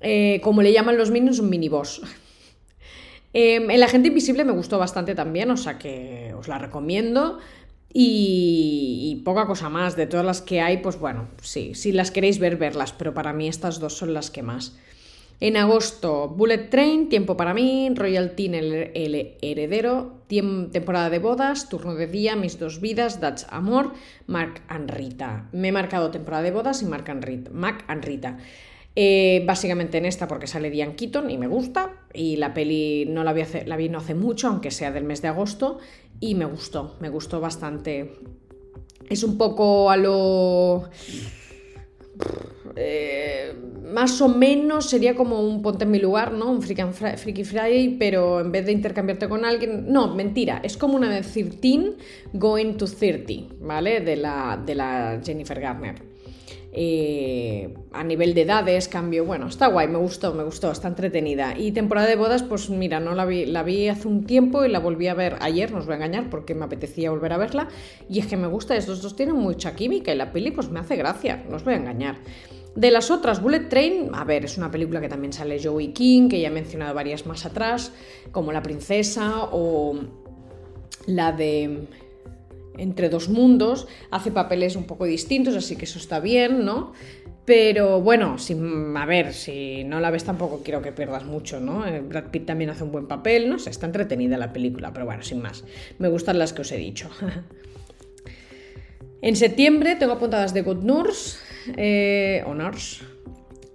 Eh, 0.00 0.40
como 0.42 0.60
le 0.62 0.72
llaman 0.72 0.96
los 0.96 1.10
Minions, 1.10 1.38
un 1.38 1.50
mini 1.50 1.68
boss. 1.68 2.02
Em, 3.36 3.68
el 3.68 3.82
agente 3.82 4.08
invisible 4.08 4.44
me 4.44 4.52
gustó 4.52 4.78
bastante 4.78 5.16
también, 5.16 5.50
o 5.50 5.56
sea 5.56 5.76
que 5.76 6.32
os 6.38 6.46
la 6.46 6.58
recomiendo. 6.58 7.38
Y, 7.92 9.22
poca 9.24 9.46
cosa 9.46 9.68
más. 9.68 9.96
De 9.96 10.06
todas 10.06 10.24
las 10.24 10.40
que 10.40 10.60
hay, 10.60 10.78
pues 10.78 10.98
bueno, 10.98 11.28
sí, 11.42 11.74
si 11.74 11.92
las 11.92 12.10
queréis 12.10 12.38
ver, 12.38 12.56
verlas, 12.56 12.92
pero 12.92 13.12
para 13.12 13.32
mí 13.32 13.48
estas 13.48 13.78
dos 13.80 13.96
son 13.96 14.14
las 14.14 14.30
que 14.30 14.42
más. 14.42 14.76
En 15.40 15.56
agosto, 15.56 16.28
Bullet 16.28 16.70
Train, 16.70 17.08
Tiempo 17.08 17.36
para 17.36 17.54
mí, 17.54 17.90
Royal 17.94 18.34
Teen, 18.36 18.54
el, 18.54 19.36
heredero, 19.42 20.22
temporada 20.72 21.10
de 21.10 21.18
bodas, 21.18 21.68
turno 21.68 21.96
de 21.96 22.06
día, 22.06 22.36
mis 22.36 22.58
dos 22.58 22.80
vidas, 22.80 23.20
Dutch 23.20 23.44
Amor, 23.50 23.94
Mark 24.28 24.62
and 24.68 24.90
Rita. 24.90 25.48
Me 25.52 25.68
he 25.68 25.72
marcado 25.72 26.10
temporada 26.10 26.44
de 26.44 26.52
bodas 26.52 26.82
y 26.82 26.86
Mark 26.86 27.10
and. 27.10 27.50
Mac 27.50 27.84
and 27.88 28.04
Rita. 28.04 28.38
Eh, 28.96 29.42
básicamente 29.44 29.98
en 29.98 30.04
esta 30.04 30.28
porque 30.28 30.46
sale 30.46 30.70
Diane 30.70 30.94
Keaton 30.94 31.30
y 31.30 31.38
me 31.38 31.46
gusta. 31.46 32.06
Y 32.12 32.36
la 32.36 32.54
peli 32.54 33.06
no 33.06 33.24
la 33.24 33.32
vi, 33.32 33.42
la 33.66 33.76
vi 33.76 33.88
no 33.88 33.98
hace 33.98 34.14
mucho, 34.14 34.48
aunque 34.48 34.70
sea 34.70 34.92
del 34.92 35.04
mes 35.04 35.22
de 35.22 35.28
agosto. 35.28 35.78
Y 36.20 36.34
me 36.34 36.44
gustó, 36.44 36.96
me 37.00 37.08
gustó 37.08 37.40
bastante. 37.40 38.12
Es 39.08 39.22
un 39.22 39.36
poco 39.36 39.90
a 39.90 39.96
lo... 39.96 40.88
Eh, 42.76 43.52
más 43.92 44.20
o 44.20 44.28
menos 44.28 44.88
sería 44.88 45.14
como 45.14 45.40
un 45.40 45.62
ponte 45.62 45.84
en 45.84 45.90
mi 45.90 45.98
lugar, 45.98 46.32
¿no? 46.32 46.50
Un 46.50 46.62
Freaky 46.62 47.44
Friday, 47.44 47.96
pero 47.98 48.40
en 48.40 48.50
vez 48.50 48.66
de 48.66 48.72
intercambiarte 48.72 49.28
con 49.28 49.44
alguien. 49.44 49.92
No, 49.92 50.14
mentira, 50.14 50.60
es 50.64 50.76
como 50.76 50.96
una 50.96 51.10
de 51.10 51.22
13 51.22 51.96
Going 52.32 52.74
to 52.76 52.86
30, 52.86 53.54
¿vale? 53.60 54.00
De 54.00 54.16
la, 54.16 54.60
de 54.64 54.74
la 54.74 55.20
Jennifer 55.24 55.60
Garner. 55.60 56.13
Eh, 56.76 57.72
a 57.92 58.02
nivel 58.02 58.34
de 58.34 58.42
edades, 58.42 58.88
cambio, 58.88 59.24
bueno, 59.24 59.46
está 59.46 59.68
guay, 59.68 59.86
me 59.86 59.98
gustó, 59.98 60.34
me 60.34 60.42
gustó, 60.42 60.72
está 60.72 60.88
entretenida. 60.88 61.56
Y 61.56 61.70
temporada 61.70 62.08
de 62.08 62.16
bodas, 62.16 62.42
pues 62.42 62.68
mira, 62.68 62.98
no 62.98 63.14
la 63.14 63.24
vi, 63.24 63.46
la 63.46 63.62
vi 63.62 63.88
hace 63.88 64.08
un 64.08 64.24
tiempo 64.24 64.64
y 64.64 64.68
la 64.68 64.80
volví 64.80 65.06
a 65.06 65.14
ver 65.14 65.36
ayer, 65.40 65.70
no 65.70 65.78
os 65.78 65.86
voy 65.86 65.92
a 65.92 65.96
engañar 65.96 66.30
porque 66.30 66.56
me 66.56 66.64
apetecía 66.64 67.10
volver 67.10 67.32
a 67.32 67.36
verla. 67.36 67.68
Y 68.08 68.18
es 68.18 68.26
que 68.26 68.36
me 68.36 68.48
gusta, 68.48 68.74
estos 68.74 69.00
dos 69.02 69.14
tienen 69.14 69.36
mucha 69.36 69.76
química 69.76 70.12
y 70.12 70.16
la 70.16 70.32
peli 70.32 70.50
pues 70.50 70.68
me 70.68 70.80
hace 70.80 70.96
gracia, 70.96 71.44
no 71.48 71.56
os 71.56 71.64
voy 71.64 71.74
a 71.74 71.76
engañar. 71.76 72.16
De 72.74 72.90
las 72.90 73.12
otras, 73.12 73.40
Bullet 73.40 73.68
Train, 73.68 74.10
a 74.12 74.24
ver, 74.24 74.44
es 74.44 74.58
una 74.58 74.72
película 74.72 75.00
que 75.00 75.08
también 75.08 75.32
sale 75.32 75.62
Joey 75.62 75.92
King, 75.92 76.28
que 76.28 76.40
ya 76.40 76.48
he 76.48 76.50
mencionado 76.50 76.92
varias 76.92 77.24
más 77.24 77.46
atrás, 77.46 77.92
como 78.32 78.50
La 78.50 78.64
Princesa 78.64 79.44
o 79.52 80.00
la 81.06 81.30
de 81.30 81.86
entre 82.78 83.08
dos 83.08 83.28
mundos, 83.28 83.86
hace 84.10 84.30
papeles 84.30 84.76
un 84.76 84.84
poco 84.84 85.04
distintos, 85.04 85.56
así 85.56 85.76
que 85.76 85.84
eso 85.84 85.98
está 85.98 86.20
bien, 86.20 86.64
¿no? 86.64 86.92
Pero 87.44 88.00
bueno, 88.00 88.36
a 88.96 89.06
ver, 89.06 89.34
si 89.34 89.84
no 89.84 90.00
la 90.00 90.10
ves 90.10 90.24
tampoco 90.24 90.62
quiero 90.64 90.80
que 90.80 90.92
pierdas 90.92 91.24
mucho, 91.24 91.60
¿no? 91.60 91.86
Eh, 91.86 92.00
Brad 92.00 92.30
Pitt 92.30 92.46
también 92.46 92.70
hace 92.70 92.84
un 92.84 92.92
buen 92.92 93.06
papel, 93.06 93.50
no 93.50 93.58
sé, 93.58 93.68
está 93.68 93.86
entretenida 93.86 94.38
la 94.38 94.52
película, 94.52 94.92
pero 94.94 95.04
bueno, 95.04 95.22
sin 95.22 95.42
más. 95.42 95.64
Me 95.98 96.08
gustan 96.08 96.38
las 96.38 96.54
que 96.54 96.62
os 96.62 96.72
he 96.72 96.78
dicho. 96.78 97.10
en 99.20 99.36
septiembre 99.36 99.96
tengo 99.96 100.14
apuntadas 100.14 100.54
The 100.54 100.62
Good 100.62 100.84
Nurse, 100.84 101.38
eh, 101.76 102.42
o 102.46 102.54
Nurse, 102.54 103.04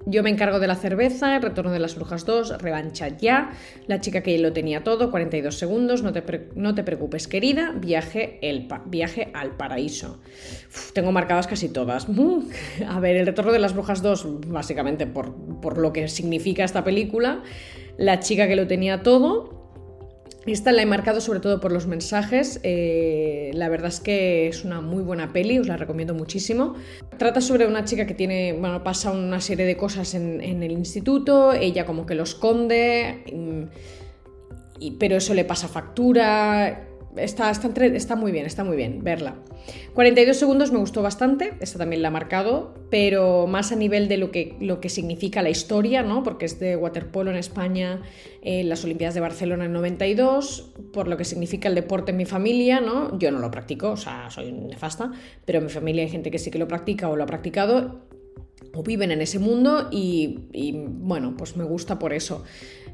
Yo 0.06 0.24
me 0.24 0.29
encargo 0.29 0.60
de 0.60 0.68
la 0.68 0.75
cerveza, 0.75 1.36
El 1.36 1.41
Retorno 1.41 1.72
de 1.72 1.79
las 1.79 1.96
Brujas 1.96 2.25
2, 2.25 2.62
Revancha 2.62 3.10
ya, 3.10 3.51
La 3.88 4.00
chica 4.00 4.22
que 4.24 4.38
lo 4.39 4.53
tenía 4.53 4.84
todo, 4.84 5.12
42 5.12 5.56
segundos, 5.56 6.01
No 6.03 6.13
te, 6.13 6.50
no 6.56 6.74
te 6.74 6.84
preocupes 6.84 7.27
querida, 7.27 7.74
viaje, 7.74 8.39
el 8.41 8.68
viaje 8.86 9.29
al 9.34 9.58
paraíso. 9.58 10.20
tengo 10.94 11.12
marcadas 11.12 11.48
casi 11.48 11.70
todas. 11.70 12.08
A 12.88 13.00
ver, 13.00 13.18
El 13.18 13.25
Retorno 13.25 13.51
de 13.51 13.60
las 13.60 13.74
Brujas 13.74 14.01
2, 14.01 14.48
básicamente 14.48 15.06
por, 15.06 15.36
por 15.62 15.77
lo 15.77 15.94
que 15.94 16.08
significa 16.08 16.63
esta 16.63 16.84
película, 16.84 17.44
La 17.98 18.20
chica 18.20 18.48
que 18.48 18.56
lo 18.56 18.65
tenía 18.68 19.03
todo, 19.03 19.59
esta 20.46 20.72
la 20.72 20.81
he 20.81 20.86
marcado 20.86 21.22
sobre 21.22 21.39
todo 21.39 21.60
por 21.60 21.72
los 21.72 21.88
mensajes. 21.88 22.60
Eh, 22.63 23.51
la 23.53 23.69
verdad 23.69 23.89
es 23.89 24.00
que 24.00 24.48
es 24.48 24.63
una 24.63 24.81
muy 24.81 25.03
buena 25.03 25.34
peli, 25.34 25.60
os 25.60 25.67
la 25.67 25.77
recomiendo 25.77 26.13
muchísimo. 26.13 26.75
Trata 27.17 27.41
sobre 27.41 27.67
una 27.67 27.86
chica 27.86 28.05
que 28.05 28.13
tiene, 28.13 28.53
bueno, 28.53 28.84
pasa 28.84 29.12
una 29.12 29.41
serie 29.41 29.65
de 29.65 29.77
cosas 29.77 30.13
en, 30.13 30.41
el 30.41 30.72
instituto, 30.72 31.53
ella 31.53 31.86
como 31.86 32.05
que 32.05 32.15
lo 32.15 32.24
esconde, 32.24 33.24
mm, 33.34 34.93
pero 34.98 35.17
eso 35.17 35.34
le 35.34 35.46
pasa 35.46 35.67
factura. 35.67 36.88
Está, 37.16 37.50
está, 37.50 38.16
muy 38.16 38.32
bien, 38.32 38.46
está 38.46 38.63
muy 38.63 38.78
bien 38.78 39.04
verla. 39.04 39.36
42 39.94 40.38
segundos 40.38 40.72
me 40.72 40.78
gustó 40.78 41.01
bastante, 41.01 41.54
esta 41.60 41.80
también 41.80 42.01
la 42.01 42.10
he 42.10 42.12
marcado, 42.12 42.75
pero 42.89 43.48
más 43.48 43.72
a 43.72 43.75
nivel 43.75 44.08
de 44.08 44.18
lo 44.18 44.32
que, 44.32 44.56
lo 44.60 44.80
que 44.80 44.89
significa 44.89 45.42
la 45.42 45.50
historia, 45.50 46.04
¿no? 46.04 46.24
porque 46.24 46.46
es 46.46 46.60
de 46.60 46.75
waterpolo 46.75 47.32
en 47.32 47.38
España, 47.38 48.01
en 48.42 48.70
las 48.70 48.84
Olimpiadas 48.84 49.16
de 49.16 49.22
Barcelona 49.22 49.66
en 49.66 49.74
92, 49.74 50.72
por 50.94 51.08
lo 51.08 51.18
que 51.18 51.25
significa 51.25 51.68
el 51.68 51.75
deporte 51.75 52.12
en 52.12 52.18
mi 52.18 52.25
familia, 52.25 52.80
¿no? 52.80 53.18
yo 53.18 53.32
no 53.32 53.39
lo 53.39 53.50
practico, 53.50 53.92
o 53.92 53.98
sea, 53.98 54.30
soy 54.30 54.51
nefasta, 54.51 55.12
pero 55.46 55.60
en 55.60 55.66
mi 55.66 55.72
familia 55.72 56.04
hay 56.04 56.10
gente 56.10 56.32
que 56.32 56.38
sí 56.38 56.51
que 56.51 56.60
lo 56.60 56.68
practica 56.68 57.10
o 57.10 57.16
lo 57.16 57.24
ha 57.24 57.28
practicado 57.28 58.08
o 58.74 58.84
viven 58.84 59.12
en 59.12 59.22
ese 59.22 59.39
mundo 59.39 59.88
y, 59.92 60.39
bueno, 60.86 61.36
pues 61.38 61.58
me 61.58 61.63
gusta 61.63 61.98
por 61.98 62.13
eso. 62.13 62.44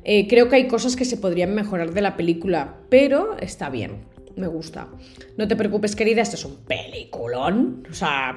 Eh, 0.06 0.28
creo 0.28 0.50
que 0.50 0.56
hay 0.58 0.68
cosas 0.68 0.96
que 0.96 1.04
se 1.04 1.18
podrían 1.18 1.56
mejorar 1.56 1.92
de 1.92 2.02
la 2.02 2.16
película, 2.16 2.76
pero 2.90 3.36
está 3.40 3.70
bien, 3.70 4.06
me 4.36 4.46
gusta. 4.46 4.88
No 5.36 5.48
te 5.48 5.56
preocupes, 5.56 5.96
querida, 5.96 6.22
este 6.22 6.36
es 6.36 6.46
un 6.46 6.58
peliculón. 6.58 7.88
O 7.90 7.94
sea, 7.94 8.36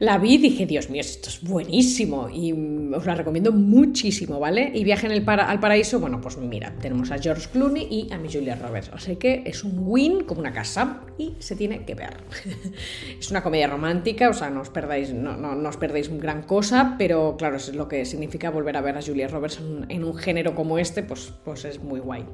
la 0.00 0.16
vi 0.16 0.38
dije, 0.38 0.64
Dios 0.64 0.88
mío, 0.88 1.02
esto 1.02 1.28
es 1.28 1.42
buenísimo 1.42 2.30
y 2.30 2.52
os 2.94 3.04
la 3.04 3.14
recomiendo 3.14 3.52
muchísimo, 3.52 4.40
¿vale? 4.40 4.72
Y 4.74 4.82
Viaje 4.82 5.06
en 5.06 5.12
el 5.12 5.28
al 5.28 5.60
Paraíso, 5.60 6.00
bueno, 6.00 6.22
pues 6.22 6.38
mira, 6.38 6.74
tenemos 6.80 7.10
a 7.10 7.18
George 7.18 7.50
Clooney 7.52 7.86
y 7.90 8.10
a 8.10 8.16
mi 8.16 8.32
Julia 8.32 8.54
Roberts, 8.54 8.90
sea 8.98 9.16
que 9.16 9.42
es 9.44 9.62
un 9.62 9.74
win 9.84 10.24
como 10.24 10.40
una 10.40 10.54
casa 10.54 11.02
y 11.18 11.34
se 11.38 11.54
tiene 11.54 11.84
que 11.84 11.94
ver. 11.94 12.16
es 13.18 13.30
una 13.30 13.42
comedia 13.42 13.66
romántica, 13.66 14.30
o 14.30 14.32
sea, 14.32 14.48
no 14.48 14.62
os 14.62 14.70
perdáis, 14.70 15.12
no, 15.12 15.36
no, 15.36 15.68
os 15.68 15.76
perdéis 15.76 16.08
gran 16.18 16.44
cosa, 16.44 16.94
pero 16.96 17.36
claro, 17.36 17.56
es 17.56 17.74
lo 17.74 17.86
que 17.86 18.06
significa 18.06 18.48
volver 18.48 18.78
a 18.78 18.80
ver 18.80 18.96
a 18.96 19.02
Julia 19.02 19.28
Roberts 19.28 19.60
en, 19.88 20.02
un 20.02 20.16
género 20.16 20.54
como 20.54 20.78
este, 20.78 21.02
pues, 21.02 21.34
pues 21.44 21.66
es 21.66 21.82
muy 21.82 22.00
guay. 22.00 22.24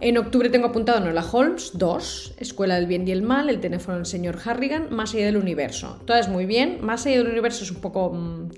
En 0.00 0.16
octubre 0.16 0.48
tengo 0.48 0.68
apuntado 0.68 1.00
Nola 1.00 1.24
Holmes 1.30 1.72
2, 1.74 2.34
Escuela 2.38 2.76
del 2.76 2.86
Bien 2.86 3.06
y 3.06 3.10
el 3.10 3.22
Mal, 3.22 3.48
El 3.48 3.58
teléfono 3.58 3.96
del 3.96 4.06
señor 4.06 4.38
Harrigan, 4.44 4.94
Más 4.94 5.12
allá 5.12 5.26
del 5.26 5.36
universo. 5.36 6.00
Todas 6.06 6.28
muy 6.28 6.46
bien, 6.46 6.78
Más 6.88 7.04
allá 7.04 7.18
del 7.18 7.28
universo 7.28 7.64
es 7.64 7.70
un 7.70 7.82
poco... 7.82 8.10
Mm, 8.14 8.48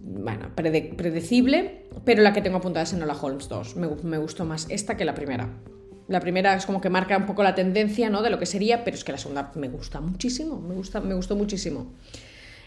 bueno, 0.00 0.50
predecible, 0.56 1.84
pero 2.06 2.22
la 2.22 2.32
que 2.32 2.40
tengo 2.40 2.56
apuntada 2.56 2.84
es 2.84 2.94
Enola 2.94 3.14
Holmes 3.14 3.46
2. 3.50 3.76
Me, 3.76 3.88
me, 4.04 4.16
gustó 4.16 4.46
más 4.46 4.66
esta 4.70 4.96
que 4.96 5.04
la 5.04 5.14
primera. 5.14 5.50
La 6.08 6.20
primera 6.20 6.54
es 6.54 6.64
como 6.64 6.80
que 6.80 6.88
marca 6.88 7.14
un 7.18 7.26
poco 7.26 7.42
la 7.42 7.54
tendencia 7.54 8.08
¿no? 8.08 8.22
de 8.22 8.30
lo 8.30 8.38
que 8.38 8.46
sería, 8.46 8.84
pero 8.84 8.96
es 8.96 9.04
que 9.04 9.12
la 9.12 9.18
segunda 9.18 9.52
me 9.54 9.68
gusta 9.68 10.00
muchísimo, 10.00 10.58
me, 10.62 10.74
gusta, 10.74 11.02
me 11.02 11.14
gustó 11.14 11.36
muchísimo. 11.36 11.92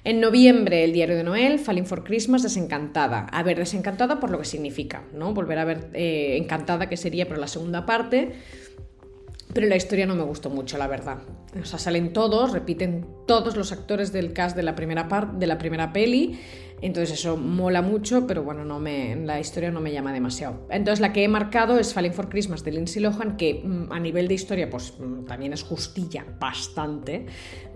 En 0.04 0.22
noviembre, 0.22 0.84
el 0.84 0.94
diario 0.94 1.16
de 1.16 1.24
Noel, 1.24 1.58
Falling 1.58 1.88
for 1.88 2.04
Christmas, 2.04 2.44
Desencantada. 2.44 3.22
A 3.32 3.42
ver, 3.42 3.58
Desencantada 3.58 4.20
por 4.20 4.30
lo 4.30 4.38
que 4.38 4.46
significa, 4.46 5.04
¿no? 5.14 5.34
Volver 5.34 5.58
a 5.58 5.66
ver 5.66 5.90
eh, 5.94 6.38
Encantada, 6.38 6.90
que 6.90 6.98
sería 6.98 7.28
por 7.28 7.40
la 7.40 7.48
segunda 7.48 7.88
parte. 7.88 8.34
Pero 9.54 9.68
la 9.68 9.76
historia 9.76 10.06
no 10.06 10.16
me 10.16 10.24
gustó 10.24 10.50
mucho, 10.50 10.78
la 10.78 10.88
verdad. 10.88 11.20
O 11.60 11.66
sea, 11.66 11.80
salen 11.80 12.14
todos, 12.14 12.52
repiten 12.52 13.06
todos 13.26 13.56
los 13.56 13.72
actores 13.72 14.12
del 14.12 14.34
cast 14.34 14.56
de 14.56 14.64
la 14.64 14.76
primera, 14.76 15.08
parte 15.08 15.38
de 15.38 15.48
la 15.48 15.58
primera 15.58 15.94
peli. 15.94 16.40
Entonces 16.80 17.20
eso 17.20 17.38
mola 17.38 17.82
mucho, 17.82 18.28
pero 18.28 18.44
bueno, 18.44 18.64
no 18.64 18.80
me, 18.80 19.16
la 19.16 19.40
historia 19.40 19.72
no 19.72 19.82
me 19.82 19.92
llama 19.92 20.14
demasiado. 20.14 20.68
Entonces 20.70 21.00
la 21.00 21.12
que 21.12 21.24
he 21.24 21.28
marcado 21.28 21.80
es 21.80 21.94
Falling 21.94 22.14
for 22.14 22.30
Christmas 22.30 22.64
de 22.64 22.72
Lindsay 22.72 23.02
Lohan, 23.02 23.36
que 23.36 23.64
mm, 23.64 23.92
a 23.92 24.00
nivel 24.00 24.28
de 24.28 24.36
historia 24.36 24.70
pues 24.70 24.94
mm, 25.00 25.26
también 25.26 25.54
es 25.54 25.64
justilla 25.64 26.24
bastante, 26.40 27.26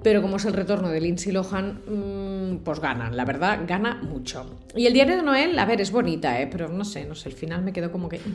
pero 0.04 0.22
como 0.22 0.38
es 0.38 0.46
el 0.46 0.54
retorno 0.54 0.90
de 0.90 1.02
Lindsay 1.02 1.32
Lohan, 1.32 1.82
mm, 1.88 2.64
pues 2.64 2.80
gana, 2.80 3.10
la 3.10 3.26
verdad, 3.26 3.62
gana 3.68 4.00
mucho. 4.04 4.46
Y 4.76 4.86
el 4.86 4.94
diario 4.94 5.16
de 5.16 5.24
Noel, 5.24 5.58
a 5.58 5.66
ver, 5.66 5.82
es 5.82 5.92
bonita, 5.92 6.40
¿eh? 6.40 6.46
pero 6.46 6.70
no 6.70 6.86
sé, 6.86 7.06
no 7.06 7.16
sé, 7.16 7.30
el 7.30 7.36
final 7.36 7.64
me 7.64 7.74
quedó 7.74 7.92
como 7.92 8.08
que... 8.08 8.20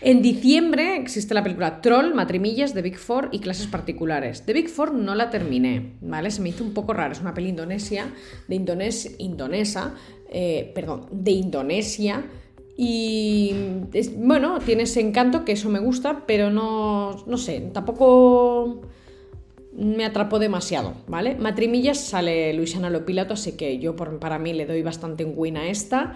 En 0.00 0.22
diciembre 0.22 0.96
existe 0.96 1.34
la 1.34 1.42
película 1.42 1.80
Troll, 1.80 2.14
Matrimillas, 2.14 2.72
de 2.72 2.82
Big 2.82 2.98
Four 2.98 3.30
y 3.32 3.40
Clases 3.40 3.66
Particulares. 3.66 4.46
De 4.46 4.52
Big 4.52 4.68
Four 4.68 4.94
no 4.94 5.16
la 5.16 5.28
terminé, 5.30 5.94
¿vale? 6.00 6.30
Se 6.30 6.40
me 6.40 6.50
hizo 6.50 6.62
un 6.62 6.72
poco 6.72 6.92
raro. 6.92 7.12
Es 7.12 7.20
una 7.20 7.34
peli 7.34 7.48
indonesia, 7.48 8.06
de 8.46 8.54
Indones 8.54 9.16
indonesa, 9.18 9.94
eh, 10.30 10.70
perdón, 10.72 11.06
de 11.10 11.32
Indonesia. 11.32 12.24
Y 12.76 13.52
bueno, 14.18 14.60
tiene 14.60 14.84
ese 14.84 15.00
encanto 15.00 15.44
que 15.44 15.52
eso 15.52 15.68
me 15.68 15.80
gusta, 15.80 16.24
pero 16.26 16.48
no, 16.48 17.24
no 17.26 17.36
sé, 17.36 17.60
tampoco 17.72 18.82
me 19.72 20.04
atrapó 20.04 20.38
demasiado, 20.38 20.94
¿vale? 21.08 21.34
Matrimillas 21.34 21.98
sale 21.98 22.52
Luisiana 22.54 22.88
Lopilato, 22.88 23.34
así 23.34 23.56
que 23.56 23.78
yo 23.78 23.96
para 23.96 24.38
mí 24.38 24.52
le 24.52 24.66
doy 24.66 24.82
bastante 24.82 25.24
en 25.24 25.32
win 25.34 25.56
a 25.56 25.68
esta, 25.68 26.14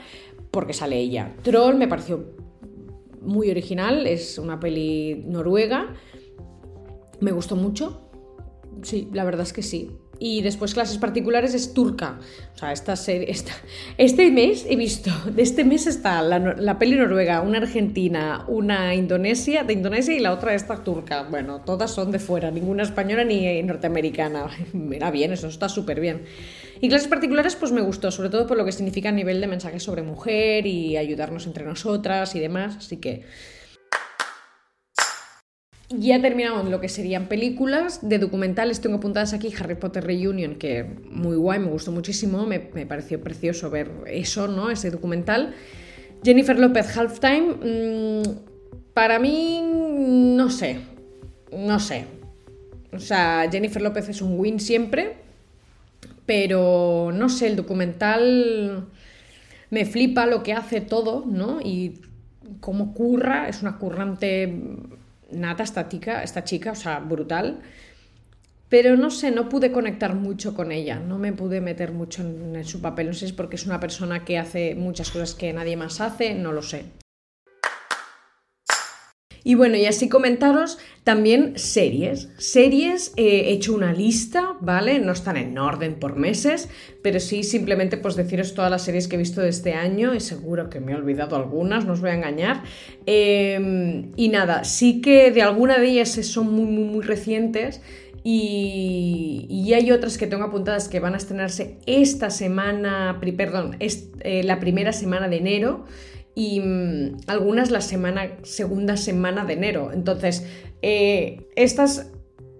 porque 0.52 0.72
sale 0.72 0.98
ella. 0.98 1.32
Troll 1.42 1.74
me 1.74 1.88
pareció 1.88 2.26
muy 3.24 3.50
original, 3.50 4.06
es 4.06 4.38
una 4.38 4.60
peli 4.60 5.24
noruega. 5.26 5.94
Me 7.20 7.32
gustó 7.32 7.56
mucho. 7.56 8.08
Sí, 8.82 9.08
la 9.12 9.24
verdad 9.24 9.42
es 9.42 9.52
que 9.52 9.62
sí. 9.62 9.90
Y 10.18 10.42
después 10.42 10.72
clases 10.72 10.98
particulares 10.98 11.52
es 11.52 11.74
turca. 11.74 12.20
O 12.54 12.58
sea, 12.58 12.72
esta 12.72 12.94
serie. 12.94 13.34
Este 13.98 14.30
mes 14.30 14.64
he 14.68 14.76
visto. 14.76 15.10
De 15.34 15.42
este 15.42 15.64
mes 15.64 15.86
está 15.86 16.22
la, 16.22 16.38
la, 16.38 16.78
peli 16.78 16.94
noruega, 16.94 17.40
una 17.40 17.58
argentina, 17.58 18.44
una 18.46 18.94
indonesia, 18.94 19.64
de 19.64 19.72
Indonesia 19.72 20.14
y 20.14 20.20
la 20.20 20.32
otra 20.32 20.54
esta 20.54 20.84
turca. 20.84 21.24
Bueno, 21.24 21.62
todas 21.62 21.90
son 21.90 22.12
de 22.12 22.20
fuera, 22.20 22.52
ninguna 22.52 22.84
española 22.84 23.24
ni 23.24 23.60
norteamericana. 23.62 24.46
Mira 24.72 25.10
bien, 25.10 25.32
eso 25.32 25.48
está 25.48 25.68
súper 25.68 26.00
bien. 26.00 26.22
Y 26.82 26.88
clases 26.88 27.06
particulares 27.06 27.54
pues 27.54 27.70
me 27.70 27.80
gustó, 27.80 28.10
sobre 28.10 28.28
todo 28.28 28.48
por 28.48 28.56
lo 28.56 28.64
que 28.64 28.72
significa 28.72 29.10
a 29.10 29.12
nivel 29.12 29.40
de 29.40 29.46
mensajes 29.46 29.84
sobre 29.84 30.02
mujer 30.02 30.66
y 30.66 30.96
ayudarnos 30.96 31.46
entre 31.46 31.64
nosotras 31.64 32.34
y 32.34 32.40
demás, 32.40 32.76
así 32.76 32.96
que... 32.96 33.22
Ya 35.88 36.20
terminamos 36.20 36.68
lo 36.68 36.80
que 36.80 36.88
serían 36.88 37.28
películas. 37.28 38.00
De 38.02 38.18
documentales 38.18 38.80
tengo 38.80 38.96
apuntadas 38.96 39.32
aquí 39.32 39.54
Harry 39.56 39.76
Potter 39.76 40.02
Reunion, 40.02 40.56
que 40.56 40.82
muy 41.08 41.36
guay, 41.36 41.60
me 41.60 41.70
gustó 41.70 41.92
muchísimo, 41.92 42.46
me, 42.46 42.58
pareció 42.58 43.22
precioso 43.22 43.70
ver 43.70 43.88
eso, 44.08 44.48
¿no? 44.48 44.68
Ese 44.68 44.90
documental. 44.90 45.54
Jennifer 46.24 46.58
López 46.58 46.96
Halftime, 46.96 48.22
mm, 48.22 48.22
para 48.92 49.20
mí, 49.20 49.62
no 49.62 50.50
sé, 50.50 50.80
no 51.52 51.78
sé. 51.78 52.06
O 52.92 52.98
sea, 52.98 53.48
Jennifer 53.52 53.80
López 53.80 54.08
es 54.08 54.20
un 54.20 54.36
win 54.40 54.58
siempre, 54.58 55.21
pero 56.34 57.10
no 57.12 57.28
sé, 57.28 57.46
el 57.46 57.56
documental 57.56 58.88
me 59.68 59.84
flipa 59.84 60.24
lo 60.24 60.42
que 60.42 60.54
hace 60.54 60.80
todo, 60.80 61.26
¿no? 61.26 61.60
Y 61.60 62.00
cómo 62.60 62.94
curra, 62.94 63.50
es 63.50 63.60
una 63.60 63.76
currante 63.76 64.50
nata 65.30 65.62
esta 65.62 65.90
chica, 65.90 66.22
esta 66.22 66.42
chica, 66.42 66.72
o 66.72 66.74
sea, 66.74 67.00
brutal. 67.00 67.60
Pero 68.70 68.96
no 68.96 69.10
sé, 69.10 69.30
no 69.30 69.50
pude 69.50 69.72
conectar 69.72 70.14
mucho 70.14 70.54
con 70.54 70.72
ella, 70.72 71.00
no 71.00 71.18
me 71.18 71.34
pude 71.34 71.60
meter 71.60 71.92
mucho 71.92 72.22
en, 72.22 72.56
en 72.56 72.64
su 72.64 72.80
papel. 72.80 73.08
No 73.08 73.12
sé 73.12 73.18
si 73.18 73.24
es 73.26 73.32
porque 73.34 73.56
es 73.56 73.66
una 73.66 73.78
persona 73.78 74.24
que 74.24 74.38
hace 74.38 74.74
muchas 74.74 75.10
cosas 75.10 75.34
que 75.34 75.52
nadie 75.52 75.76
más 75.76 76.00
hace, 76.00 76.34
no 76.34 76.52
lo 76.52 76.62
sé. 76.62 77.01
Y 79.44 79.54
bueno, 79.56 79.76
y 79.76 79.86
así 79.86 80.08
comentaros 80.08 80.78
también 81.04 81.54
series. 81.56 82.28
Series, 82.38 83.12
eh, 83.16 83.46
he 83.46 83.52
hecho 83.52 83.74
una 83.74 83.92
lista, 83.92 84.56
¿vale? 84.60 85.00
No 85.00 85.12
están 85.12 85.36
en 85.36 85.58
orden 85.58 85.96
por 85.96 86.16
meses, 86.16 86.68
pero 87.02 87.18
sí 87.18 87.42
simplemente 87.42 87.96
pues 87.96 88.14
deciros 88.14 88.54
todas 88.54 88.70
las 88.70 88.84
series 88.84 89.08
que 89.08 89.16
he 89.16 89.18
visto 89.18 89.40
de 89.40 89.48
este 89.48 89.74
año 89.74 90.14
y 90.14 90.20
seguro 90.20 90.70
que 90.70 90.78
me 90.78 90.92
he 90.92 90.94
olvidado 90.94 91.34
algunas, 91.34 91.84
no 91.84 91.94
os 91.94 92.00
voy 92.00 92.10
a 92.10 92.14
engañar. 92.14 92.62
Em, 93.06 94.12
y 94.16 94.28
nada, 94.28 94.62
sí 94.64 95.00
que 95.00 95.32
de 95.32 95.42
alguna 95.42 95.78
de 95.78 95.88
ellas 95.88 96.10
son 96.10 96.52
muy, 96.52 96.66
muy, 96.66 96.84
muy 96.84 97.02
recientes. 97.02 97.80
Y, 98.24 99.72
hay 99.74 99.90
otras 99.90 100.18
que 100.18 100.26
tengo 100.28 100.44
apuntadas 100.44 100.88
que 100.88 101.00
van 101.00 101.14
a 101.14 101.16
estrenarse 101.16 101.78
esta 101.86 102.30
semana, 102.30 103.18
perdón, 103.36 103.76
eh, 103.80 104.42
la 104.44 104.60
primera 104.60 104.92
semana 104.92 105.28
de 105.28 105.38
enero 105.38 105.86
y 106.34 106.60
mm, 106.60 107.22
algunas 107.26 107.70
la 107.70 107.80
semana, 107.80 108.38
segunda 108.42 108.96
semana 108.96 109.44
de 109.44 109.54
enero. 109.54 109.90
Entonces, 109.92 110.46
eh, 110.82 111.46
estas 111.56 112.10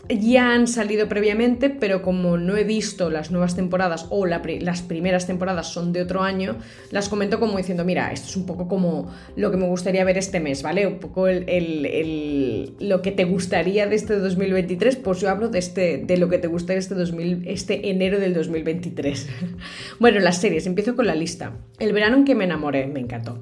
ya 0.09 0.53
han 0.53 0.67
salido 0.67 1.09
previamente, 1.09 1.71
pero 1.71 2.03
como 2.03 2.37
no 2.37 2.57
he 2.57 2.65
visto 2.65 3.11
las 3.11 3.31
nuevas 3.31 3.57
temporadas 3.57 4.07
o 4.11 4.27
las 4.27 4.83
primeras 4.83 5.27
temporadas 5.27 5.69
son 5.69 5.93
de 5.93 6.03
otro 6.03 6.23
año, 6.23 6.57
las 6.91 7.09
comento 7.09 7.39
como 7.41 7.57
diciendo, 7.57 7.85
mira, 7.85 8.13
esto 8.13 8.29
es 8.29 8.37
un 8.37 8.47
poco 8.47 8.69
como 8.69 9.13
lo 9.37 9.51
que 9.51 9.57
me 9.57 9.67
gustaría 9.67 10.05
ver 10.05 10.19
este 10.19 10.41
mes, 10.41 10.63
¿vale? 10.63 10.87
Un 10.87 10.99
poco 10.99 11.29
el, 11.29 12.75
lo 12.81 13.03
que 13.03 13.13
te 13.13 13.25
gustaría 13.25 13.87
de 13.87 13.97
este 13.97 14.19
2023, 14.19 14.97
pues 14.97 15.21
yo 15.21 15.31
hablo 15.31 15.49
de, 15.49 15.59
este, 15.59 15.99
de 15.99 16.17
lo 16.17 16.29
que 16.29 16.39
te 16.39 16.49
gustaría 16.49 16.81
este, 16.81 16.95
2000, 16.95 17.45
este 17.47 17.91
enero 17.91 18.19
del 18.19 18.35
2023. 18.35 19.29
bueno, 20.01 20.21
las 20.21 20.41
series, 20.41 20.67
empiezo 20.67 20.97
con 20.97 21.07
la 21.07 21.15
lista. 21.15 21.53
El 21.79 21.93
verano 21.93 22.17
en 22.17 22.25
que 22.25 22.35
me 22.35 22.45
enamoré, 22.45 22.87
me 22.87 23.01
encantó. 23.01 23.41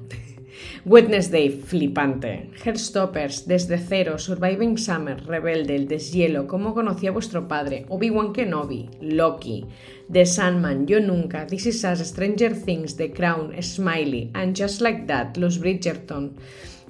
Wednesday, 0.85 1.49
flipante. 1.49 2.49
Heartstoppers, 2.63 3.47
Desde 3.47 3.77
Cero, 3.77 4.17
Surviving 4.17 4.77
Summer, 4.77 5.23
Rebelde, 5.25 5.75
El 5.75 5.87
Deshielo, 5.87 6.47
Cómo 6.47 6.73
conocí 6.73 7.07
a 7.07 7.11
vuestro 7.11 7.47
padre, 7.47 7.85
Obi-Wan 7.89 8.33
Kenobi, 8.33 8.89
Loki, 8.99 9.65
The 10.11 10.25
Sandman, 10.25 10.87
Yo 10.87 10.99
Nunca, 10.99 11.45
This 11.45 11.67
Is 11.67 11.83
Us, 11.83 11.99
Stranger 11.99 12.53
Things, 12.55 12.95
The 12.97 13.11
Crown, 13.11 13.53
Smiley, 13.61 14.31
And 14.33 14.55
Just 14.55 14.81
Like 14.81 15.05
That, 15.07 15.37
Los 15.37 15.59
Bridgerton, 15.59 16.35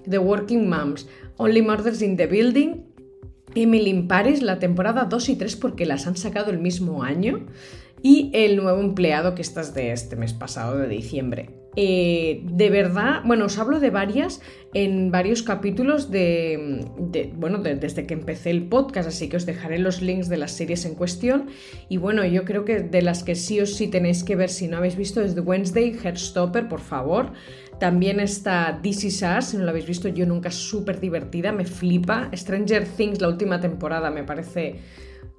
The 0.07 0.19
Working 0.19 0.69
Moms, 0.69 1.07
Only 1.37 1.61
Murders 1.61 2.01
in 2.01 2.17
the 2.17 2.27
Building, 2.27 2.85
Emily 3.55 3.89
in 3.89 4.07
Paris, 4.07 4.41
la 4.41 4.59
temporada 4.59 5.05
2 5.05 5.29
y 5.29 5.35
3 5.35 5.55
porque 5.57 5.85
las 5.85 6.07
han 6.07 6.15
sacado 6.15 6.51
el 6.51 6.59
mismo 6.59 7.03
año, 7.03 7.47
y 8.01 8.31
el 8.33 8.57
nuevo 8.57 8.79
empleado 8.79 9.35
que 9.35 9.41
estás 9.41 9.73
de 9.73 9.91
este 9.91 10.15
mes 10.15 10.33
pasado, 10.33 10.77
de 10.77 10.87
diciembre. 10.87 11.60
Eh, 11.77 12.41
de 12.43 12.69
verdad, 12.69 13.21
bueno, 13.23 13.45
os 13.45 13.57
hablo 13.57 13.79
de 13.79 13.91
varias 13.91 14.41
en 14.73 15.09
varios 15.09 15.41
capítulos 15.41 16.11
de, 16.11 16.85
bueno, 17.35 17.59
desde 17.59 18.05
que 18.05 18.13
empecé 18.13 18.49
el 18.49 18.67
podcast, 18.67 19.07
así 19.07 19.29
que 19.29 19.37
os 19.37 19.45
dejaré 19.45 19.79
los 19.79 20.01
links 20.01 20.27
de 20.27 20.37
las 20.37 20.51
series 20.51 20.85
en 20.85 20.95
cuestión. 20.95 21.47
Y 21.87 21.97
bueno, 21.97 22.25
yo 22.25 22.43
creo 22.43 22.65
que 22.65 22.81
de 22.81 23.01
las 23.01 23.23
que 23.23 23.35
sí 23.35 23.59
o 23.61 23.65
sí 23.65 23.87
tenéis 23.87 24.23
que 24.23 24.35
ver 24.35 24.49
si 24.49 24.67
no 24.67 24.77
habéis 24.77 24.97
visto 24.97 25.21
es 25.21 25.33
The 25.33 25.41
Wednesday, 25.41 25.97
Heartstopper, 25.97 26.67
por 26.67 26.81
favor. 26.81 27.31
También 27.79 28.19
está 28.19 28.79
This 28.81 29.05
Is 29.05 29.25
si 29.41 29.57
no 29.57 29.63
lo 29.63 29.69
habéis 29.69 29.87
visto, 29.87 30.07
yo 30.07 30.25
nunca 30.25 30.51
súper 30.51 30.99
divertida, 30.99 31.51
me 31.51 31.65
flipa. 31.65 32.29
Stranger 32.33 32.85
Things, 32.85 33.21
la 33.21 33.27
última 33.27 33.59
temporada, 33.59 34.11
me 34.11 34.23
parece 34.23 34.79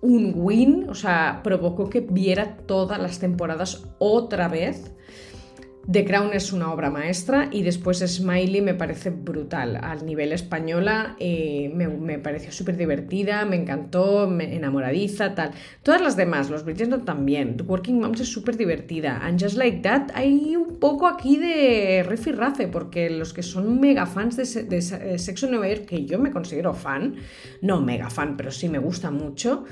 un 0.01 0.33
win, 0.35 0.87
o 0.89 0.95
sea, 0.95 1.41
provocó 1.45 1.89
que 1.89 2.01
viera 2.01 2.57
todas 2.67 3.01
las 3.01 3.19
temporadas 3.19 3.85
otra 3.99 4.49
vez. 4.49 4.93
The 5.91 6.05
Crown 6.05 6.33
es 6.33 6.53
una 6.53 6.73
obra 6.73 6.91
maestra 6.91 7.49
y 7.51 7.65
después 7.65 7.99
Smiley 7.99 8.61
me 8.61 8.75
parece 8.75 9.11
brutal. 9.11 9.77
Al 9.83 10.07
nivel 10.07 10.33
española 10.33 11.17
eh, 11.19 11.73
me, 11.75 12.19
pareció 12.21 12.53
súper 12.53 12.77
divertida, 12.77 13.45
me 13.45 13.57
encantó, 13.57 14.29
me 14.29 14.55
enamoradiza, 14.55 15.35
tal. 15.35 15.51
Todas 15.83 16.01
las 16.01 16.17
demás, 16.17 16.51
los 16.51 16.65
Bridgerton 16.65 17.05
también. 17.05 17.57
Working 17.67 17.99
Moms 17.99 18.21
es 18.21 18.29
súper 18.29 18.57
divertida. 18.57 19.19
And 19.23 19.43
Just 19.43 19.57
Like 19.57 19.79
That 19.79 20.11
hay 20.15 20.55
un 20.55 20.79
poco 20.79 21.09
aquí 21.09 21.37
de 21.37 22.05
rafe, 22.05 22.69
porque 22.69 23.11
los 23.11 23.33
que 23.33 23.43
son 23.43 23.81
mega 23.81 24.07
fans 24.07 24.37
de, 24.37 24.63
de 24.63 25.19
Sexo 25.19 25.49
Nueva 25.49 25.69
York, 25.69 25.87
que 25.87 26.05
yo 26.05 26.21
me 26.21 26.31
considero 26.31 26.75
fan, 26.75 27.17
no 27.61 27.81
mega 27.81 28.09
fan, 28.09 28.37
pero 28.37 28.53
sí 28.53 28.69
me 28.69 28.79
gusta 28.79 29.11
mucho, 29.11 29.65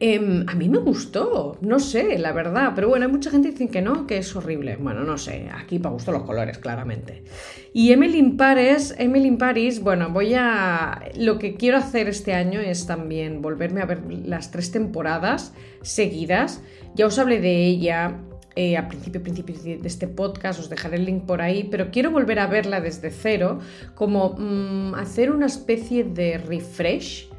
Em, 0.00 0.44
a 0.48 0.54
mí 0.54 0.68
me 0.68 0.78
gustó, 0.78 1.58
no 1.60 1.78
sé, 1.78 2.18
la 2.18 2.32
verdad, 2.32 2.72
pero 2.74 2.88
bueno, 2.88 3.06
hay 3.06 3.12
mucha 3.12 3.30
gente 3.30 3.48
que 3.48 3.58
dice 3.58 3.70
que 3.70 3.82
no, 3.82 4.06
que 4.06 4.18
es 4.18 4.34
horrible. 4.34 4.76
Bueno, 4.76 5.04
no 5.04 5.18
sé, 5.18 5.48
aquí 5.54 5.78
para 5.78 5.92
gusto 5.92 6.12
los 6.12 6.22
colores, 6.22 6.58
claramente. 6.58 7.24
Y 7.72 7.92
Emily 7.92 8.22
Paris, 8.32 8.94
Emily 8.98 9.30
Paris, 9.32 9.80
bueno, 9.80 10.10
voy 10.10 10.34
a... 10.34 11.10
Lo 11.16 11.38
que 11.38 11.54
quiero 11.54 11.78
hacer 11.78 12.08
este 12.08 12.34
año 12.34 12.60
es 12.60 12.86
también 12.86 13.42
volverme 13.42 13.82
a 13.82 13.86
ver 13.86 14.02
las 14.24 14.50
tres 14.50 14.70
temporadas 14.70 15.52
seguidas. 15.82 16.62
Ya 16.94 17.06
os 17.06 17.18
hablé 17.18 17.40
de 17.40 17.66
ella 17.66 18.18
eh, 18.56 18.76
a 18.76 18.88
principio, 18.88 19.20
principio 19.22 19.56
de 19.60 19.80
este 19.84 20.06
podcast, 20.06 20.60
os 20.60 20.70
dejaré 20.70 20.96
el 20.96 21.06
link 21.06 21.24
por 21.24 21.42
ahí, 21.42 21.64
pero 21.70 21.90
quiero 21.90 22.12
volver 22.12 22.38
a 22.38 22.46
verla 22.46 22.80
desde 22.80 23.10
cero, 23.10 23.58
como 23.96 24.36
mm, 24.38 24.94
hacer 24.94 25.32
una 25.32 25.46
especie 25.46 26.04
de 26.04 26.38
refresh 26.38 27.33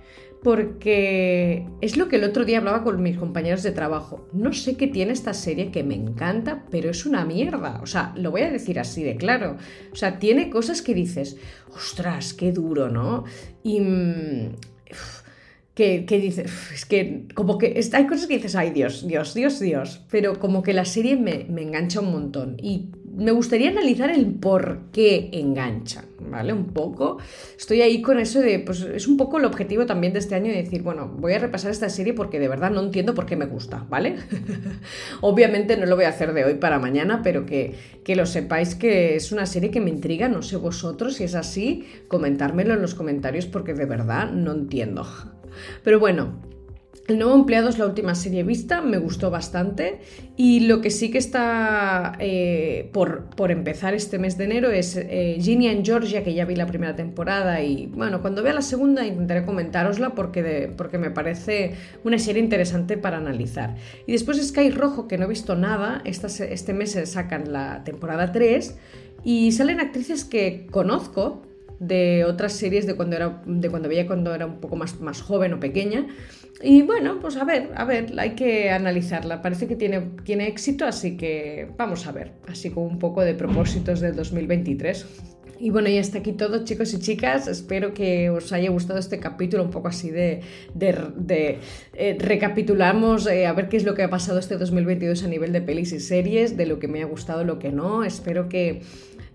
porque 0.45 1.65
es 1.81 1.97
lo 1.97 2.07
que 2.07 2.17
el 2.17 2.23
otro 2.23 2.45
día 2.45 2.59
hablaba 2.59 2.83
con 2.83 3.01
mis 3.01 3.17
compañeros 3.17 3.63
de 3.63 3.71
trabajo. 3.71 4.29
No 4.31 4.53
sé 4.53 4.77
qué 4.77 4.85
tiene 4.85 5.11
esta 5.11 5.33
serie 5.33 5.71
que 5.71 5.83
me 5.83 5.95
encanta, 5.95 6.65
pero 6.69 6.91
es 6.91 7.07
una 7.07 7.25
mierda. 7.25 7.79
O 7.81 7.87
sea, 7.87 8.13
lo 8.15 8.29
voy 8.29 8.43
a 8.43 8.51
decir 8.51 8.79
así 8.79 9.01
de 9.01 9.15
claro. 9.15 9.57
O 9.91 9.95
sea, 9.95 10.19
tiene 10.19 10.51
cosas 10.51 10.83
que 10.83 10.93
dices, 10.93 11.37
ostras, 11.75 12.35
qué 12.35 12.51
duro, 12.51 12.89
¿no? 12.89 13.23
Y... 13.63 13.79
Mm, 13.79 14.55
que, 15.73 16.05
dices, 16.07 16.51
es 16.73 16.85
que 16.85 17.25
como 17.33 17.57
que 17.57 17.81
hay 17.91 18.07
cosas 18.07 18.27
que 18.27 18.35
dices, 18.35 18.55
ay 18.55 18.69
Dios, 18.69 19.05
Dios, 19.05 19.33
Dios, 19.33 19.59
Dios, 19.59 20.05
pero 20.09 20.39
como 20.39 20.63
que 20.63 20.73
la 20.73 20.85
serie 20.85 21.17
me, 21.17 21.45
me 21.49 21.63
engancha 21.63 21.99
un 21.99 22.11
montón. 22.11 22.55
Y 22.61 22.91
me 23.15 23.31
gustaría 23.31 23.69
analizar 23.69 24.09
el 24.09 24.33
por 24.33 24.91
qué 24.91 25.29
engancha, 25.33 26.05
¿vale? 26.19 26.53
Un 26.53 26.67
poco. 26.67 27.17
Estoy 27.57 27.81
ahí 27.81 28.01
con 28.01 28.19
eso 28.19 28.41
de, 28.41 28.59
pues 28.59 28.81
es 28.81 29.07
un 29.07 29.17
poco 29.17 29.37
el 29.37 29.45
objetivo 29.45 29.85
también 29.85 30.13
de 30.13 30.19
este 30.19 30.35
año 30.35 30.51
de 30.51 30.63
decir, 30.63 30.81
bueno, 30.81 31.07
voy 31.07 31.33
a 31.33 31.39
repasar 31.39 31.71
esta 31.71 31.89
serie 31.89 32.13
porque 32.13 32.39
de 32.39 32.47
verdad 32.47 32.71
no 32.71 32.81
entiendo 32.81 33.13
por 33.13 33.25
qué 33.25 33.35
me 33.35 33.45
gusta, 33.45 33.85
¿vale? 33.89 34.17
Obviamente 35.21 35.77
no 35.77 35.85
lo 35.85 35.95
voy 35.95 36.05
a 36.05 36.09
hacer 36.09 36.33
de 36.33 36.45
hoy 36.45 36.55
para 36.55 36.79
mañana, 36.79 37.21
pero 37.23 37.45
que, 37.45 37.75
que 38.03 38.15
lo 38.15 38.25
sepáis 38.25 38.75
que 38.75 39.15
es 39.15 39.31
una 39.31 39.45
serie 39.45 39.71
que 39.71 39.81
me 39.81 39.89
intriga, 39.89 40.27
no 40.27 40.41
sé 40.41 40.57
vosotros, 40.57 41.15
si 41.15 41.23
es 41.23 41.35
así, 41.35 41.85
comentármelo 42.07 42.73
en 42.73 42.81
los 42.81 42.95
comentarios 42.95 43.45
porque 43.45 43.73
de 43.73 43.85
verdad 43.85 44.31
no 44.31 44.51
entiendo. 44.51 45.07
Pero 45.83 45.99
bueno, 45.99 46.41
el 47.07 47.19
nuevo 47.19 47.35
empleado 47.35 47.69
es 47.69 47.77
la 47.77 47.85
última 47.85 48.15
serie 48.15 48.43
vista, 48.43 48.81
me 48.81 48.97
gustó 48.97 49.29
bastante 49.29 49.99
y 50.35 50.61
lo 50.61 50.81
que 50.81 50.89
sí 50.89 51.11
que 51.11 51.19
está 51.19 52.13
eh, 52.19 52.89
por, 52.93 53.25
por, 53.35 53.51
empezar 53.51 53.93
este 53.93 54.17
mes 54.17 54.37
de 54.37 54.45
enero 54.45 54.71
es 54.71 54.97
eh, 54.97 55.37
Ginny 55.39 55.67
and 55.67 55.85
Georgia, 55.85 56.23
que 56.23 56.33
ya 56.33 56.45
vi 56.45 56.55
la 56.55 56.65
primera 56.65 56.95
temporada 56.95 57.61
y 57.61 57.85
bueno, 57.87 58.21
cuando 58.21 58.41
vea 58.41 58.53
la 58.53 58.63
segunda 58.63 59.05
intentaré 59.05 59.45
comentárosla 59.45 60.15
porque, 60.15 60.71
porque 60.75 60.97
me 60.97 61.11
parece 61.11 61.73
una 62.03 62.17
serie 62.17 62.41
interesante 62.41 62.97
para 62.97 63.17
analizar. 63.17 63.75
Y 64.07 64.11
después 64.11 64.41
Sky 64.43 64.71
Rojo, 64.71 65.07
que 65.07 65.19
no 65.19 65.25
he 65.25 65.29
visto 65.29 65.55
nada, 65.55 66.01
este 66.05 66.73
mes 66.73 66.91
se 66.91 67.05
sacan 67.05 67.53
la 67.53 67.83
temporada 67.83 68.31
3 68.31 68.77
y 69.23 69.51
salen 69.51 69.79
actrices 69.79 70.25
que 70.25 70.67
conozco, 70.71 71.43
de 71.77 72.23
otras 72.23 72.53
series 72.53 72.87
de 72.87 72.95
cuando 72.95 73.17
era 73.17 73.41
de 73.45 73.69
cuando 73.69 73.89
veía 73.89 74.07
cuando 74.07 74.33
era 74.33 74.45
un 74.45 74.61
poco 74.61 74.77
más, 74.77 75.01
más 75.01 75.21
joven 75.21 75.53
o 75.53 75.59
pequeña 75.59 76.07
y 76.61 76.81
bueno, 76.83 77.19
pues 77.19 77.35
a 77.35 77.43
ver, 77.43 77.71
a 77.75 77.83
ver, 77.83 78.13
hay 78.17 78.31
que 78.31 78.69
analizarla. 78.69 79.41
Parece 79.41 79.67
que 79.67 79.75
tiene, 79.75 80.01
tiene 80.23 80.47
éxito, 80.47 80.85
así 80.85 81.17
que 81.17 81.67
vamos 81.77 82.07
a 82.07 82.11
ver, 82.11 82.31
así 82.47 82.69
como 82.69 82.87
un 82.87 82.99
poco 82.99 83.21
de 83.21 83.33
propósitos 83.33 83.99
del 83.99 84.15
2023. 84.15 85.05
Y 85.59 85.69
bueno, 85.69 85.87
ya 85.89 86.01
está 86.01 86.19
aquí 86.19 86.33
todo, 86.33 86.63
chicos 86.65 86.93
y 86.93 86.99
chicas. 86.99 87.47
Espero 87.47 87.93
que 87.93 88.29
os 88.29 88.51
haya 88.51 88.69
gustado 88.69 88.99
este 88.99 89.19
capítulo, 89.19 89.63
un 89.63 89.71
poco 89.71 89.87
así 89.87 90.11
de, 90.11 90.41
de, 90.73 91.59
eh, 91.93 92.17
recapitulamos 92.19 93.27
eh, 93.27 93.45
a 93.45 93.53
ver 93.53 93.69
qué 93.69 93.77
es 93.77 93.83
lo 93.83 93.95
que 93.95 94.03
ha 94.03 94.09
pasado 94.09 94.39
este 94.39 94.57
2022 94.57 95.23
a 95.23 95.27
nivel 95.27 95.53
de 95.53 95.61
pelis 95.61 95.93
y 95.93 95.99
series, 95.99 96.57
de 96.57 96.65
lo 96.65 96.79
que 96.79 96.87
me 96.87 97.01
ha 97.01 97.05
gustado, 97.05 97.43
lo 97.43 97.59
que 97.59 97.71
no. 97.71 98.03
Espero 98.03 98.49
que 98.49 98.81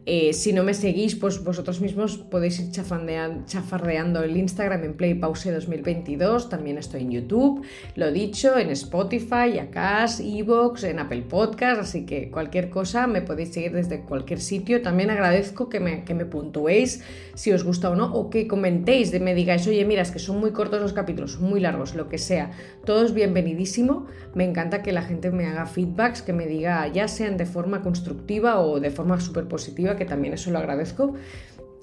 eh, 0.06 0.32
si 0.32 0.52
no 0.54 0.64
me 0.64 0.72
seguís, 0.72 1.14
pues 1.14 1.44
vosotros 1.44 1.80
mismos 1.80 2.16
podéis 2.16 2.58
ir 2.58 2.70
chafardeando 2.70 4.22
el 4.22 4.36
Instagram 4.36 4.84
en 4.84 4.94
PlayPause 4.94 5.52
2022. 5.52 6.48
También 6.48 6.78
estoy 6.78 7.02
en 7.02 7.10
YouTube, 7.10 7.64
lo 7.96 8.10
dicho, 8.10 8.58
en 8.58 8.70
Spotify, 8.70 9.58
Acast, 9.60 10.20
Evox, 10.20 10.84
en 10.84 11.00
Apple 11.00 11.22
Podcast. 11.28 11.82
Así 11.82 12.06
que 12.06 12.30
cualquier 12.30 12.70
cosa 12.70 13.06
me 13.06 13.20
podéis 13.20 13.52
seguir 13.52 13.72
desde 13.72 14.00
cualquier 14.00 14.40
sitio. 14.40 14.80
También 14.80 15.10
agradezco 15.10 15.68
que 15.68 15.80
me, 15.80 16.02
que 16.04 16.14
me 16.14 16.24
puntuéis 16.24 17.02
si 17.34 17.52
os 17.52 17.62
gusta 17.62 17.90
o 17.90 17.94
no, 17.94 18.12
o 18.12 18.30
que 18.30 18.46
comentéis, 18.46 19.10
de 19.12 19.20
me 19.20 19.34
digáis, 19.34 19.66
oye, 19.66 19.84
mira, 19.84 20.02
es 20.02 20.10
que 20.10 20.18
son 20.18 20.40
muy 20.40 20.52
cortos 20.52 20.80
los 20.80 20.92
capítulos, 20.92 21.40
muy 21.40 21.60
largos, 21.60 21.94
lo 21.94 22.08
que 22.08 22.18
sea. 22.18 22.52
Todo 22.84 23.04
es 23.04 23.12
bienvenidísimo. 23.12 24.06
Me 24.34 24.44
encanta 24.44 24.82
que 24.82 24.92
la 24.92 25.02
gente 25.02 25.30
me 25.30 25.46
haga 25.46 25.66
feedbacks, 25.66 26.22
que 26.22 26.32
me 26.32 26.46
diga, 26.46 26.86
ya 26.88 27.06
sean 27.06 27.36
de 27.36 27.46
forma 27.46 27.82
constructiva 27.82 28.60
o 28.60 28.80
de 28.80 28.90
forma 28.90 29.20
súper 29.20 29.46
positiva 29.46 29.96
que 30.00 30.06
también 30.06 30.32
eso 30.32 30.50
lo 30.50 30.58
agradezco. 30.58 31.14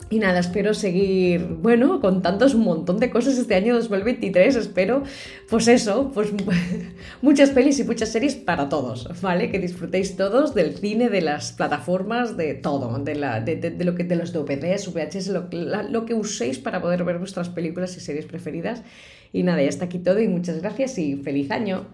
Y 0.10 0.19
nada, 0.19 0.39
espero 0.39 0.73
seguir, 0.73 1.45
bueno, 1.62 1.99
contándoos 1.99 2.56
un 2.56 2.63
montón 2.63 2.97
de 2.97 3.12
cosas 3.12 3.38
este 3.38 3.56
año 3.56 3.75
2023. 3.75 4.56
Espero, 4.56 5.03
pues 5.49 5.67
eso, 5.67 6.12
pues 6.13 6.30
muchas 7.21 7.51
pelis 7.51 7.77
y 7.80 7.84
muchas 7.84 8.10
series 8.10 8.36
para 8.36 8.69
todos, 8.69 9.10
¿vale? 9.21 9.51
Que 9.51 9.60
disfrutéis 9.60 10.15
todos 10.15 10.56
del 10.56 10.77
cine, 10.77 11.10
de 11.10 11.21
las 11.21 11.51
plataformas, 11.51 12.38
de 12.38 12.56
todo, 12.56 12.97
de, 12.99 13.15
la, 13.15 13.41
de, 13.41 13.75
lo 13.84 13.93
que, 13.93 14.06
de 14.06 14.15
los 14.15 14.32
DVDs, 14.34 14.88
VHS, 14.91 15.27
lo, 15.27 15.49
lo 15.89 16.06
que 16.06 16.13
uséis 16.15 16.58
para 16.58 16.82
poder 16.82 17.03
ver 17.03 17.19
vuestras 17.19 17.49
películas 17.49 17.95
y 17.97 17.99
series 17.99 18.25
preferidas. 18.25 18.82
Y 19.32 19.43
nada, 19.43 19.62
ya 19.62 19.69
está 19.69 19.86
aquí 19.86 19.99
todo 19.99 20.19
y 20.21 20.27
muchas 20.27 20.62
gracias 20.62 20.97
y 20.97 21.17
feliz 21.17 21.51
año. 21.51 21.86